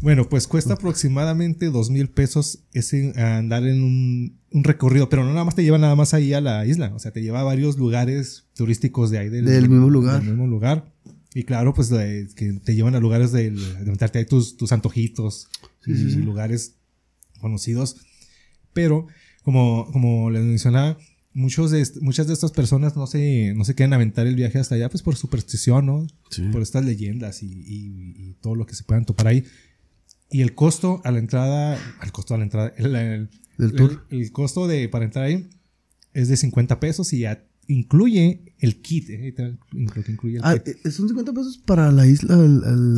[0.00, 5.30] Bueno, pues cuesta aproximadamente dos mil pesos ese andar en un, un recorrido, pero no
[5.32, 7.44] nada más te lleva nada más ahí a la isla, o sea, te lleva a
[7.44, 10.20] varios lugares turísticos de ahí del, Del mismo lugar.
[10.20, 10.92] del mismo lugar.
[11.34, 14.70] Y claro, pues de- que te llevan a lugares del, de meterte ahí tus, tus
[14.72, 15.48] antojitos
[15.84, 16.16] Sí, y sí, sí.
[16.18, 16.74] lugares
[17.40, 17.96] conocidos.
[18.72, 19.06] Pero,
[19.42, 20.98] como, como les mencionaba,
[21.34, 24.74] muchos de muchas de estas personas no se, no se quieren aventar el viaje hasta
[24.74, 26.06] allá, pues por superstición, ¿no?
[26.52, 29.44] Por estas leyendas y, y- y todo lo que se puedan topar ahí.
[30.30, 33.28] Y el costo a la entrada, al costo a la entrada, el, el-
[33.62, 34.04] Del el- tour.
[34.10, 35.48] el costo de para entrar ahí
[36.14, 39.34] es de 50 pesos y ya incluye el kit, ¿eh?
[39.72, 40.76] Incluye el Ah, kit.
[40.84, 42.36] eh, son 50 pesos para la isla.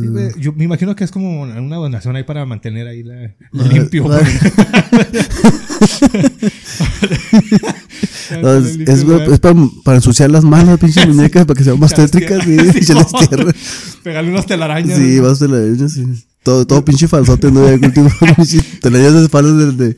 [0.01, 3.63] Sí, yo me imagino que es como una donación ahí para mantener ahí la, La-
[3.67, 4.07] limpio.
[4.09, 4.19] la-
[8.41, 11.93] No, es, es- es para, para ensuciar las manos, pinches muñecas, para que sean más
[11.93, 12.43] tétricas.
[12.43, 13.51] Sí, se las tierra.
[14.03, 14.97] Pegarle unas telarañas.
[14.97, 15.23] Sí, ¿no?
[15.23, 16.03] vas a la sí.
[16.43, 17.65] Todo, todo pinche falsote, ¿no?
[17.79, 18.59] Que último, pinche
[18.89, 19.95] telarañas de espaldas de, de,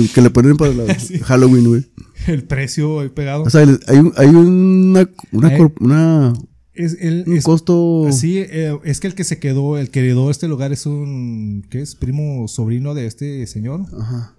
[0.00, 1.86] de- que le ponen para la Halloween, güey.
[2.26, 3.42] El precio ahí pegado.
[3.42, 6.32] O sea, hay, un, hay una, una,
[6.74, 8.06] es, el, un es- costo.
[8.12, 11.66] Sí, eh, es que el que se quedó, el que heredó este lugar es un,
[11.68, 11.94] ¿qué es?
[11.96, 13.86] Primo sobrino de este señor.
[13.98, 14.36] Ajá.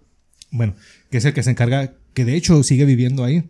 [0.51, 0.75] Bueno,
[1.09, 3.43] que es el que se encarga, que de hecho sigue viviendo ahí.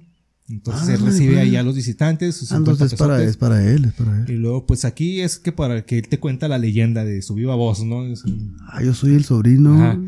[0.49, 2.35] Entonces Ah, él recibe ahí a los visitantes.
[2.35, 3.29] sus Ah, entonces 50 es para, pesotes.
[3.31, 4.29] es para él, es para él.
[4.29, 7.33] Y luego, pues aquí es que para que él te cuenta la leyenda de su
[7.35, 8.03] viva voz, ¿no?
[8.67, 9.75] Ah, yo soy el sobrino.
[9.81, 9.99] Ajá.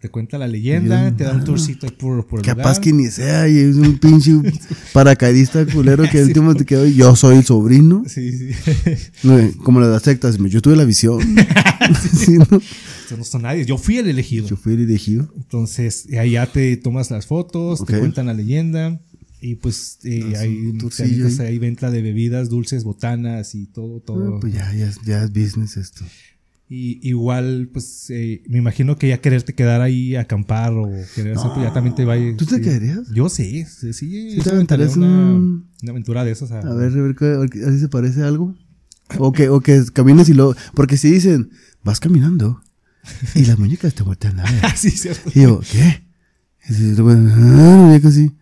[0.00, 1.44] Te cuenta la leyenda, te da un ah.
[1.44, 2.80] tourcito por, por el Capaz lugar.
[2.82, 4.32] que ni sea, y es un pinche
[4.92, 6.86] paracaidista culero que el último te quedó.
[6.86, 8.04] Yo soy el sobrino.
[8.06, 8.50] Sí, sí.
[9.24, 11.18] No, Como las sectas, yo tuve la visión.
[12.14, 12.46] Sí, ¿no?
[13.16, 13.64] No son nadie.
[13.64, 14.46] Yo fui el elegido.
[14.46, 15.32] Yo fui el elegido.
[15.36, 19.00] Entonces, y ya te tomas las fotos, te cuentan la leyenda.
[19.40, 20.78] Y pues eh, Ah, hay,
[21.46, 24.36] ahí venta de bebidas, dulces, botanas y todo, todo.
[24.36, 26.04] Ah, pues ya, ya, es- ya es business esto.
[26.70, 31.38] Y igual, pues eh, me imagino que ya quererte quedar ahí a acampar o querer
[31.38, 32.60] hacer, pues ya también te va a ir- ¿Tú te sí.
[32.60, 33.08] quedarías?
[33.14, 34.30] Yo sí, sí, sí.
[34.32, 36.50] ¿Sí yo te aventarías una, un- una aventura de esas.
[36.50, 38.28] A, A ver, a ver, qué- a ver qué- a ver si se parece a
[38.28, 38.54] algo.
[39.18, 40.54] O que, o que camines y lo.
[40.74, 41.48] Porque si dicen,
[41.82, 42.60] vas caminando
[43.34, 44.60] y las muñecas te voltean a ver.
[44.62, 45.30] Ah, sí, cierto.
[45.34, 46.02] Y yo, ¿qué?
[46.68, 48.32] Y dice, ah, muñeca así.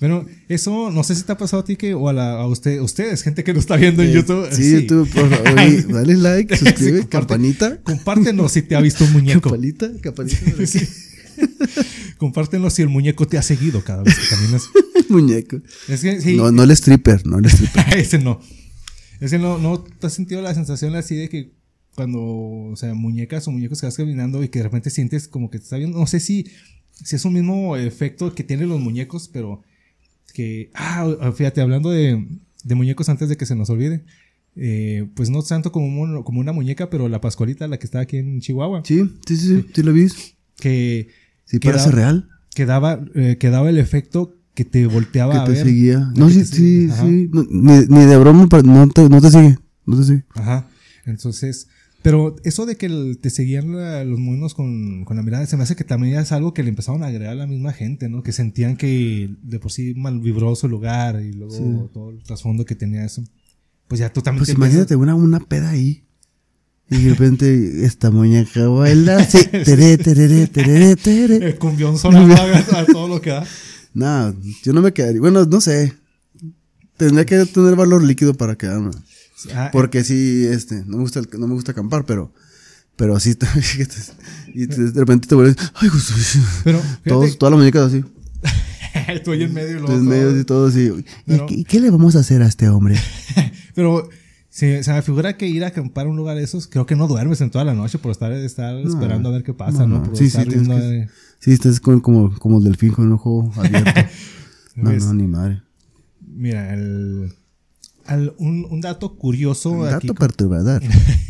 [0.00, 2.46] Bueno, eso no sé si te ha pasado a ti que, o a, la, a
[2.46, 4.48] usted, ustedes, gente que nos está viendo en YouTube.
[4.52, 5.54] Sí, YouTube, por favor,
[5.92, 7.08] dale like, Sí, comparte.
[7.08, 7.80] campanita.
[7.82, 9.40] Compártenos si te ha visto un muñeco.
[9.50, 10.36] Campanita, campanita.
[10.66, 10.80] Sí.
[12.18, 14.68] Compártenos si el muñeco te ha seguido cada vez que caminas.
[15.08, 15.60] Muñeco.
[15.88, 17.98] Es que sí, No, no el stripper, no el stripper.
[17.98, 18.40] ese no.
[19.20, 21.52] Ese no, no te has sentido la sensación así de que
[21.94, 25.50] cuando, o sea, muñecas o muñecos que vas caminando y que de repente sientes como
[25.50, 25.98] que te está viendo.
[25.98, 26.46] No sé si,
[27.04, 29.62] si es un mismo efecto que tienen los muñecos, pero
[30.32, 32.26] que, ah, fíjate, hablando de,
[32.64, 34.04] de muñecos antes de que se nos olvide.
[34.56, 37.98] eh, pues no tanto como, un- como una muñeca, pero la Pascualita, la que está
[38.00, 40.06] aquí en Chihuahua, Sí, sí, sí, sí, sí lo vi.
[40.56, 41.08] que,
[41.44, 42.28] Sí, Que parece real.
[42.54, 45.66] que daba, eh, que daba el efecto que te volteaba a Que te ver.
[45.66, 45.98] seguía.
[45.98, 47.28] La No, sí, te sí, sí.
[47.32, 49.58] No, ni, ni de broma, pero no te, no te sigue.
[49.86, 50.24] No te sigue.
[50.34, 50.68] Ajá.
[51.04, 51.66] Entonces,
[52.04, 55.56] pero eso de que el- te seguían la- los monos con, con la mirada, se
[55.56, 58.10] me hace que también es algo que le empezaron a agregar a la misma gente,
[58.10, 58.22] ¿no?
[58.22, 61.62] Que sentían que de por sí mal vibroso el lugar y luego Sí.
[61.94, 63.24] todo el trasfondo que tenía eso.
[63.88, 66.04] Pues ya tú también Pues te imagínate una, una peda ahí.
[66.90, 69.38] Y de repente esta muñeca baila así.
[69.64, 71.46] Tere, tereré, tereré, empiezas- tere.
[71.46, 72.34] el cumbión sonando
[72.74, 73.46] a, a todo lo que da.
[73.94, 75.20] No, yo no me quedaría.
[75.22, 75.94] Bueno, no sé.
[76.98, 78.90] tendría que tener valor líquido para quedarme.
[79.54, 82.32] Ah, Porque sí, este, no me gusta, el- no me gusta acampar, pero,
[82.96, 83.36] pero sí,
[84.54, 86.14] y de repente te vuelves, ay, justo,
[86.62, 88.04] pero fíjate, todos, todas las muñecas así,
[89.24, 90.84] tú ahí en medio y luego en medio y todo así.
[90.86, 92.96] ¿Y, Pero- qué- y qué le vamos a hacer a este hombre?
[93.74, 94.08] Pero
[94.48, 96.94] se, se me figura que ir a acampar a un lugar de esos, creo que
[96.94, 99.98] no duermes en toda la noche por estar, estar esperando a ver qué pasa, ¿no?
[99.98, 100.04] no.
[100.04, 101.08] Por Sí, estar sí, tienes viendo, que- eh,
[101.40, 103.90] Sí, estás con- como, como el delfín con un ojo abierto.
[104.76, 105.04] No, ¿ves?
[105.06, 105.60] no, ni madre.
[106.20, 107.34] Mira, el,
[108.06, 110.82] al- un, un dato curioso Un dato con, perturbador.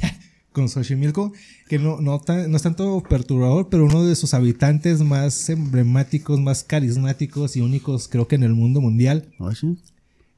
[0.53, 1.33] con Xochimilco,
[1.69, 6.41] que no, no, tan- no es tanto perturbador, pero uno de sus habitantes más emblemáticos,
[6.41, 9.77] más carismáticos y únicos, creo que en el mundo mundial, ¿Ah, sí?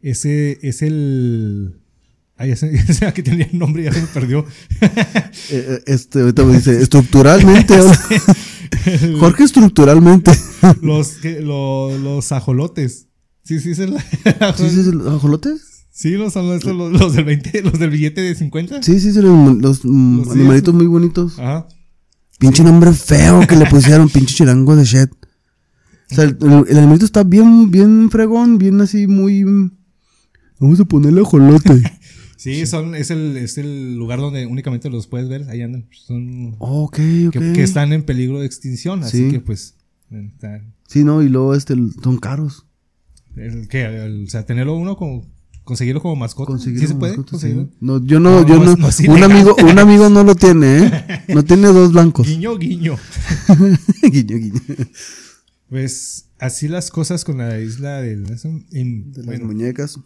[0.03, 1.80] ese es el...
[2.39, 4.45] Ay, ese, ese aquí tenía el nombre, ya se me perdió.
[5.49, 7.74] Eh, eh, este, ahorita me dice, estructuralmente.
[9.20, 10.32] Jorge, estructuralmente.
[10.82, 13.07] los, que, lo- los ajolotes.
[13.45, 13.97] Sí, sí, es el,
[14.57, 15.76] ¿Sí, sí, sí, los ajolotes?
[15.97, 18.82] Sí, los son los, los del 20, los del billete de 50.
[18.82, 21.38] Sí, sí, sí, los, los, animalitos muy bonitos.
[21.38, 21.66] Ajá.
[22.38, 25.09] Pinche nombre feo que le pusieron, pinche chirango de shit.
[26.11, 26.36] O sea, el,
[26.76, 29.42] animalito está bien, bien fregón, bien así, muy.
[30.61, 31.72] Vamos a ponerle ajolote.
[32.36, 35.49] Sí, son, es el, es el lugar donde únicamente los puedes ver.
[35.49, 35.88] Ahí andan.
[35.90, 37.32] Son, ok, ok.
[37.32, 39.03] que, que están en peligro de extinción.
[39.03, 39.30] Así Sí.
[39.30, 39.74] que pues.
[40.86, 41.74] Sí, no, y luego este,
[42.05, 42.66] son caros.
[43.34, 45.24] el, que, el- o sea, tenerlo uno como.
[45.66, 46.46] Conseguirlo como mascota.
[46.46, 47.14] Conseguir ¿Sí se puede?
[47.14, 47.64] mascota, conseguirlo?
[47.64, 47.70] sí.
[47.80, 48.76] No, yo no, No, yo no
[49.12, 51.24] un amigo, un amigo no lo tiene, ¿eh?
[51.26, 52.24] No tiene dos blancos.
[52.28, 52.96] Guiño, guiño.
[54.12, 54.60] guiño, guiño.
[55.68, 58.46] Pues así las cosas con la isla De las
[59.26, 59.98] bueno, muñecas.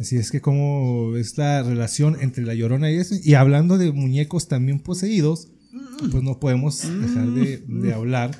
[0.00, 3.14] Así es que como es la relación entre la llorona y eso.
[3.22, 5.46] Y hablando de muñecos también poseídos,
[6.10, 8.30] pues no podemos dejar de, de hablar,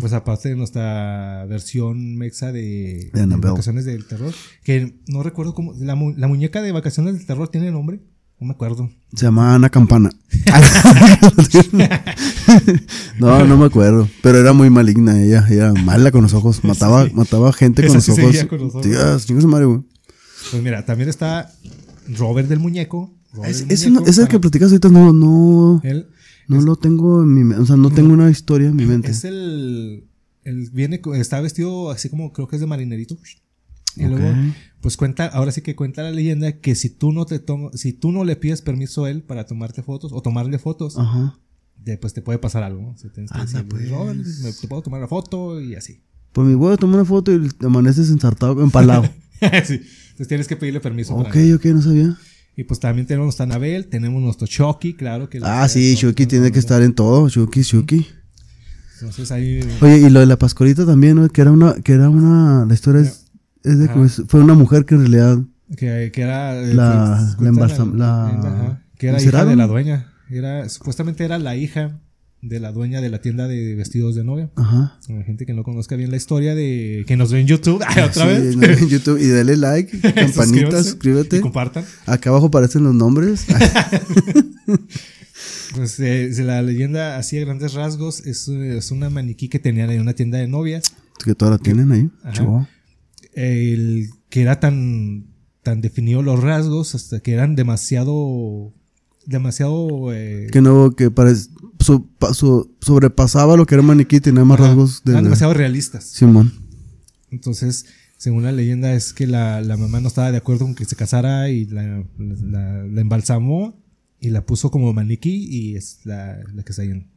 [0.00, 3.10] pues aparte de nuestra versión mexa de.
[3.38, 4.32] Vacaciones del Terror,
[4.64, 8.00] que no recuerdo cómo, la, mu- la muñeca de Vacaciones del Terror tiene nombre,
[8.38, 8.90] no me acuerdo.
[9.14, 10.10] Se llama Ana Campana.
[13.18, 14.08] no, no me acuerdo.
[14.22, 15.46] Pero era muy maligna ella.
[15.48, 16.62] Era mala con los ojos.
[16.64, 18.44] Mataba, mataba gente con Esa los sí ojos.
[18.44, 19.26] con los ojos.
[19.26, 19.80] Dios, madre, güey.
[20.50, 21.50] Pues mira, también está
[22.16, 23.12] Robert del Muñeco.
[23.32, 26.06] Robert Es- del Ese, Muñeco, no- ese para- que platicas ahorita no, no, él
[26.48, 27.62] no lo tengo en mi mente.
[27.62, 29.10] O sea, no tengo una historia en mi mente.
[29.10, 30.04] Es el,
[30.44, 33.16] el viene, está vestido así como creo que es de marinerito.
[33.96, 34.30] Y luego,
[34.82, 37.92] pues cuenta, ahora sí que cuenta la leyenda que si tú no te tomas, si
[37.94, 41.38] tú no le pides permiso a él para tomarte fotos o tomarle fotos, Ajá.
[41.82, 42.82] de- pues te puede pasar algo.
[42.82, 42.88] ¿no?
[42.90, 43.90] O sea, tienes que Anda, decir, pues.
[43.90, 46.02] "Robert, me te puedo tomar la foto y así.
[46.32, 49.04] Pues mi voy a tomar una foto y te amaneces ensartado, empalado.
[49.64, 49.80] sí.
[50.10, 51.16] Entonces tienes que pedirle permiso.
[51.16, 52.18] para- ok, ok, no sabía.
[52.56, 55.40] Y pues también tenemos nuestra Anabel, tenemos nuestro Chucky, claro que.
[55.42, 57.28] Ah, sí, Shuki tiene que estar en todo.
[57.28, 58.06] Shuki, Shuki.
[58.94, 59.60] Entonces ahí.
[59.82, 61.28] Oye, y lo de la pascualita también, ¿no?
[61.28, 63.26] Que era una, que era una, la historia es,
[63.62, 64.00] es de que Ajá.
[64.00, 65.38] pues, fue una mujer que en realidad,
[65.76, 66.58] Que, que era.
[66.58, 70.12] eh, La- pues, la embalsam- la- ajá, que era hija de la dueña.
[70.30, 72.00] Era, supuestamente era la hija
[72.48, 74.50] de la dueña de la tienda de vestidos de novia.
[74.56, 74.98] ajá.
[75.08, 78.02] La gente que no conozca bien la historia de que nos ve en YouTube, ay,
[78.04, 78.54] otra Sí, vez.
[78.54, 81.38] en, en YouTube, y dale like, campanita, suscríbete.
[81.38, 81.84] Y compartan.
[82.06, 83.44] Acá abajo aparecen los nombres.
[85.74, 90.00] Pues eh, la leyenda, así a grandes rasgos, es, es una maniquí que tenían en
[90.00, 90.84] una tienda de novias.
[91.22, 92.08] que todas la tienen ahí.
[92.22, 92.68] Ajá.
[93.34, 95.26] El que era tan,
[95.62, 98.72] tan definido los rasgos hasta que eran demasiado.
[99.26, 100.12] Demasiado.
[100.14, 101.50] eh, Que no, que parece,
[101.86, 105.54] so- pa- so- sobrepasaba lo que era maniquí, tenía más ajá, rasgos de eran demasiado
[105.54, 106.04] realistas.
[106.04, 106.52] Simón.
[107.30, 107.86] Entonces,
[108.18, 110.96] según la leyenda, es que la, la mamá no estaba de acuerdo con que se
[110.96, 113.78] casara y la, la- la embalsamó
[114.20, 117.08] y la puso como maniquí y es la, la que está ahí en,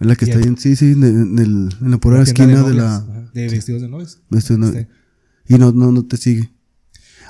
[0.00, 2.74] la que está ahí en, sí, sí, en, en el- en la pura esquina de,
[2.74, 2.96] la...
[2.96, 4.20] ajá, de vestidos de novias.
[4.30, 4.88] este, no- Este.
[5.48, 6.50] Y no, no, no te sigue.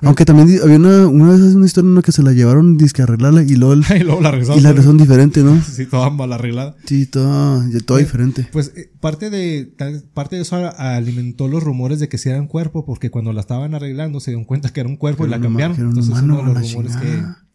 [0.03, 3.03] Aunque también había una, una vez una historia en la que se la llevaron disque
[3.03, 4.61] arreglarla y luego el- y luego la regresaron.
[4.61, 5.61] y la razón diferente, ¿no?
[5.63, 6.77] Sí, toda mal arreglada.
[6.85, 8.49] Sí, todo, ya todo Eh, diferente.
[8.53, 9.73] Pues eh, parte de
[10.15, 13.41] parte de eso alimentó los rumores de que sí era un cuerpo, porque cuando la
[13.41, 15.77] estaban arreglando se dieron cuenta que era un cuerpo y la cambiaron.
[15.79, 16.97] Entonces humano, uno de los rumores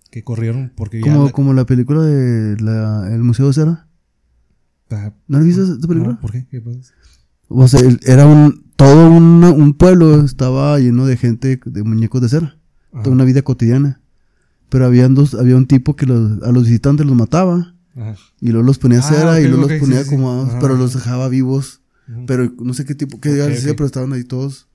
[0.10, 3.88] que, corrieron porque ya Como, la- como la película de la, El Museo de Cera.
[4.92, 6.14] Ah, ¿No has visto esta película?
[6.14, 6.46] no, ¿Por qué?
[6.52, 6.94] ¿Qué pasa?
[7.48, 12.30] O sea, era un, todo una- un pueblo estaba lleno de gente, de muñecos de
[12.30, 12.58] cera.
[12.92, 13.04] Ajá.
[13.04, 14.02] Toda una vida cotidiana.
[14.70, 17.76] Pero habían dos, había un tipo que los, a los visitantes los mataba.
[17.96, 18.16] Ajá.
[18.42, 20.60] Y luego los ponía Ah, cera y luego los ponía sí, Ajá.
[20.60, 21.82] pero los dejaba vivos.
[22.28, 24.68] Pero no sé qué tipo, qué Ok, decía, pero estaban ahí todos.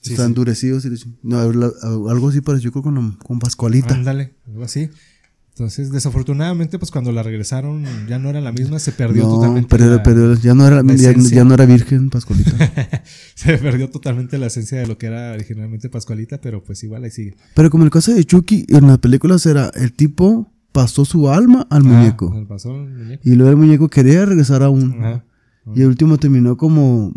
[0.00, 0.22] Sí, sí.
[0.22, 0.84] endurecidos.
[0.84, 0.90] Y,
[1.24, 3.94] no, algo así pareció con, con Pascualita.
[3.94, 4.90] Ándale, algo así.
[5.58, 9.68] Entonces, desafortunadamente, pues cuando la regresaron ya no era la misma, se perdió No, totalmente.
[9.68, 12.52] perdió- la- perdió- ya, no era, la ya, no era virgen, Pascualita.
[13.34, 17.10] se perdió totalmente la esencia de lo que era originalmente Pascualita, pero pues igual ahí
[17.10, 17.34] sigue.
[17.56, 21.66] Pero como el caso de Chucky, en las películas era el tipo pasó su alma
[21.70, 22.32] al muñeco.
[22.32, 23.22] Ah, pasó el muñeco.
[23.28, 24.94] Y luego el muñeco quería regresar aún.
[25.00, 25.24] Ajá.
[25.74, 27.12] Y el último terminó como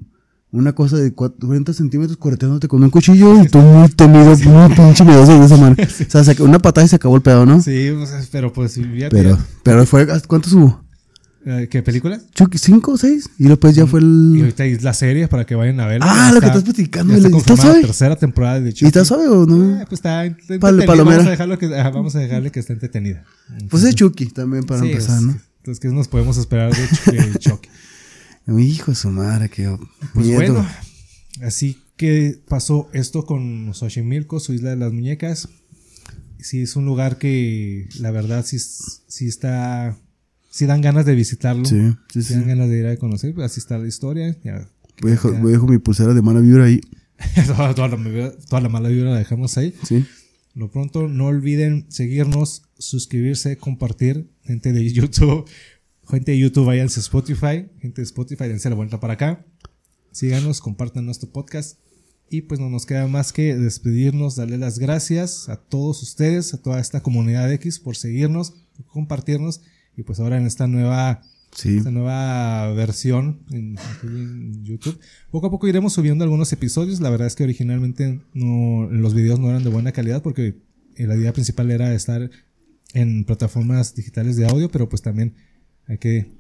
[0.52, 4.76] una cosa de cuatro- 40 centímetros correteándote con un cuchillo y tú muy temido, muy
[4.76, 5.76] pinche miedoso de esa mano.
[6.08, 7.62] O sea, se- una patada y se acabó el pedo, ¿no?
[7.62, 10.84] Sí, pues, pero pues fíjate, Pero, pero fue, ¿cuántos hubo?
[11.46, 12.20] eh, ¿Qué película?
[12.36, 13.30] Chucky, ¿cinco o seis?
[13.40, 14.38] Y después ya fue Y el...
[14.42, 16.06] ahorita es la serie para que vayan a verla.
[16.08, 18.74] Ah, Ya lo que está- estás platicando, ya Está ¿está la tercera temporada de ¿Y
[18.74, 18.86] Chucky.
[18.86, 19.80] está suave o no?
[19.82, 21.18] Eh, pues está ent- Pal- palomera.
[21.18, 23.24] Vamos a, dejarlo que, vamos a dejarle que esté entretenida.
[23.70, 25.38] Pues es Chucky también para Sí, empezar, es- ¿no?
[25.60, 27.70] Entonces, ¿qué nos podemos esperar de Chucky?
[28.46, 29.76] Mi hijo su madre, qué
[30.14, 30.36] Pues miedo.
[30.54, 30.68] bueno,
[31.44, 35.48] así que pasó esto con Xochimilco, su isla de las muñecas.
[36.40, 39.98] Sí, es un lugar que la verdad sí, sí está.
[40.50, 41.64] Sí dan ganas de visitarlo.
[41.66, 41.80] Sí,
[42.12, 43.34] sí, Sí dan ganas de ir a conocer.
[43.34, 44.36] pues, Así está la historia.
[44.44, 44.68] Ya,
[45.02, 46.82] Voy ya- voy a dejar mi pulsera de mala vibra ahí.
[47.48, 49.74] toda, toda la, toda la mala vibra la dejamos ahí.
[49.88, 50.04] Sí.
[50.56, 54.28] Lo pronto, no olviden seguirnos, suscribirse, compartir.
[54.44, 55.46] Gente de YouTube,
[56.08, 57.68] gente de YouTube, váyanse a Spotify.
[57.80, 59.46] Gente de Spotify, dense la vuelta para acá.
[60.12, 61.80] Síganos, compartan nuestro podcast.
[62.30, 66.62] Y pues no nos queda más que despedirnos, darle las gracias a todos ustedes, a
[66.62, 69.62] toda esta comunidad X por seguirnos, por compartirnos.
[69.98, 71.22] Y pues ahora en esta nueva
[71.54, 71.78] Sí.
[71.78, 74.98] esta nueva versión en, en YouTube.
[75.32, 77.02] Poco a poco iremos subiendo algunos episodios.
[77.02, 80.56] La verdad es que originalmente no, los videos no eran de buena calidad porque
[80.96, 82.30] la idea principal era estar
[82.94, 85.36] en plataformas digitales de audio, pero pues también
[85.88, 86.32] hay que,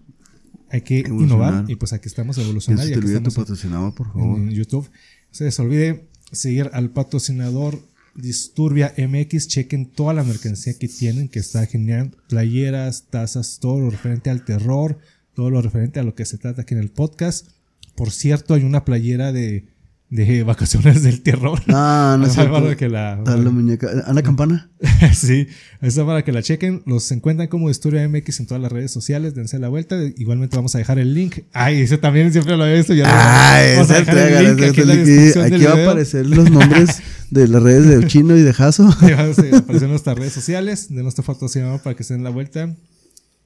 [0.70, 2.88] hay que innovar y pues aquí estamos Que no evolucionando.
[2.88, 4.39] se te olvide tu patrocinador, por favor.
[4.39, 4.86] en YouTube.
[4.86, 7.80] No se les olvide seguir al patrocinador
[8.16, 9.48] Disturbia MX.
[9.48, 12.12] Chequen toda la mercancía que tienen, que está genial.
[12.28, 14.98] Playeras, tazas, todo lo referente al terror,
[15.34, 17.48] todo lo referente a lo que se trata aquí en el podcast.
[17.96, 19.66] Por cierto, hay una playera de,
[20.12, 21.62] de vacaciones del terror.
[21.68, 22.43] No, no Es sé.
[22.45, 23.88] para que la, la muñeca.
[24.05, 24.70] ¿Ana Campana?
[25.14, 25.47] sí,
[25.82, 26.84] eso para que la chequen.
[26.86, 29.34] Los encuentran como Historia MX en todas las redes sociales.
[29.34, 29.95] Dense la vuelta.
[30.18, 31.39] Igualmente vamos a dejar el link.
[31.53, 32.93] Ay, ese también siempre lo he visto.
[32.93, 37.01] Ya lo- Ay, vamos a esa esa aquí Aquí va a aparecer los nombres
[37.32, 38.93] de las redes de Chino y de Jaso.
[38.99, 40.88] Ahí va a aparecer nuestras redes sociales.
[40.93, 42.76] De nuestro patrocinador para que se den la vuelta.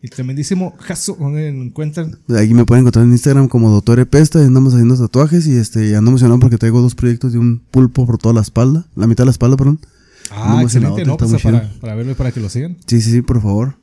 [0.01, 2.17] Y tremendísimo Jaso, donde encuentran.
[2.37, 4.39] Aquí me pueden encontrar en Instagram como Doctor Epesta.
[4.41, 8.05] y Andamos haciendo tatuajes y este ando emocionado porque traigo dos proyectos de un pulpo
[8.05, 8.85] por toda la espalda.
[8.95, 9.79] La mitad de la espalda, perdón.
[10.31, 11.13] Ah, excelente, la ¿no?
[11.15, 12.77] otra, Pues para, para verlo y para que lo sigan.
[12.85, 13.77] Sí, sí, sí, por favor.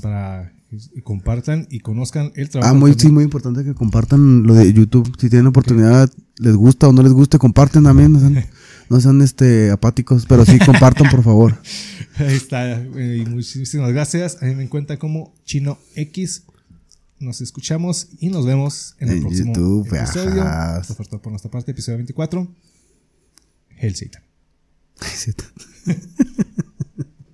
[0.00, 2.70] Para que compartan y conozcan el trabajo.
[2.70, 3.08] Ah, muy, también.
[3.08, 5.12] sí, muy importante que compartan lo de YouTube.
[5.18, 8.14] Si tienen oportunidad, les gusta o no les guste, comparten también.
[8.90, 11.60] No sean, este, apáticos, pero sí compartan, por favor.
[12.16, 12.80] Ahí está.
[12.80, 14.42] eh, muchísimas gracias.
[14.42, 16.42] A mí me encuentra como Chino X.
[17.18, 21.20] Nos escuchamos y nos vemos en el En próximo YouTube, episodio.
[21.22, 22.46] por nuestra parte, episodio 24.
[23.78, 24.22] Hell Satan.
[25.00, 25.32] Ay, sí.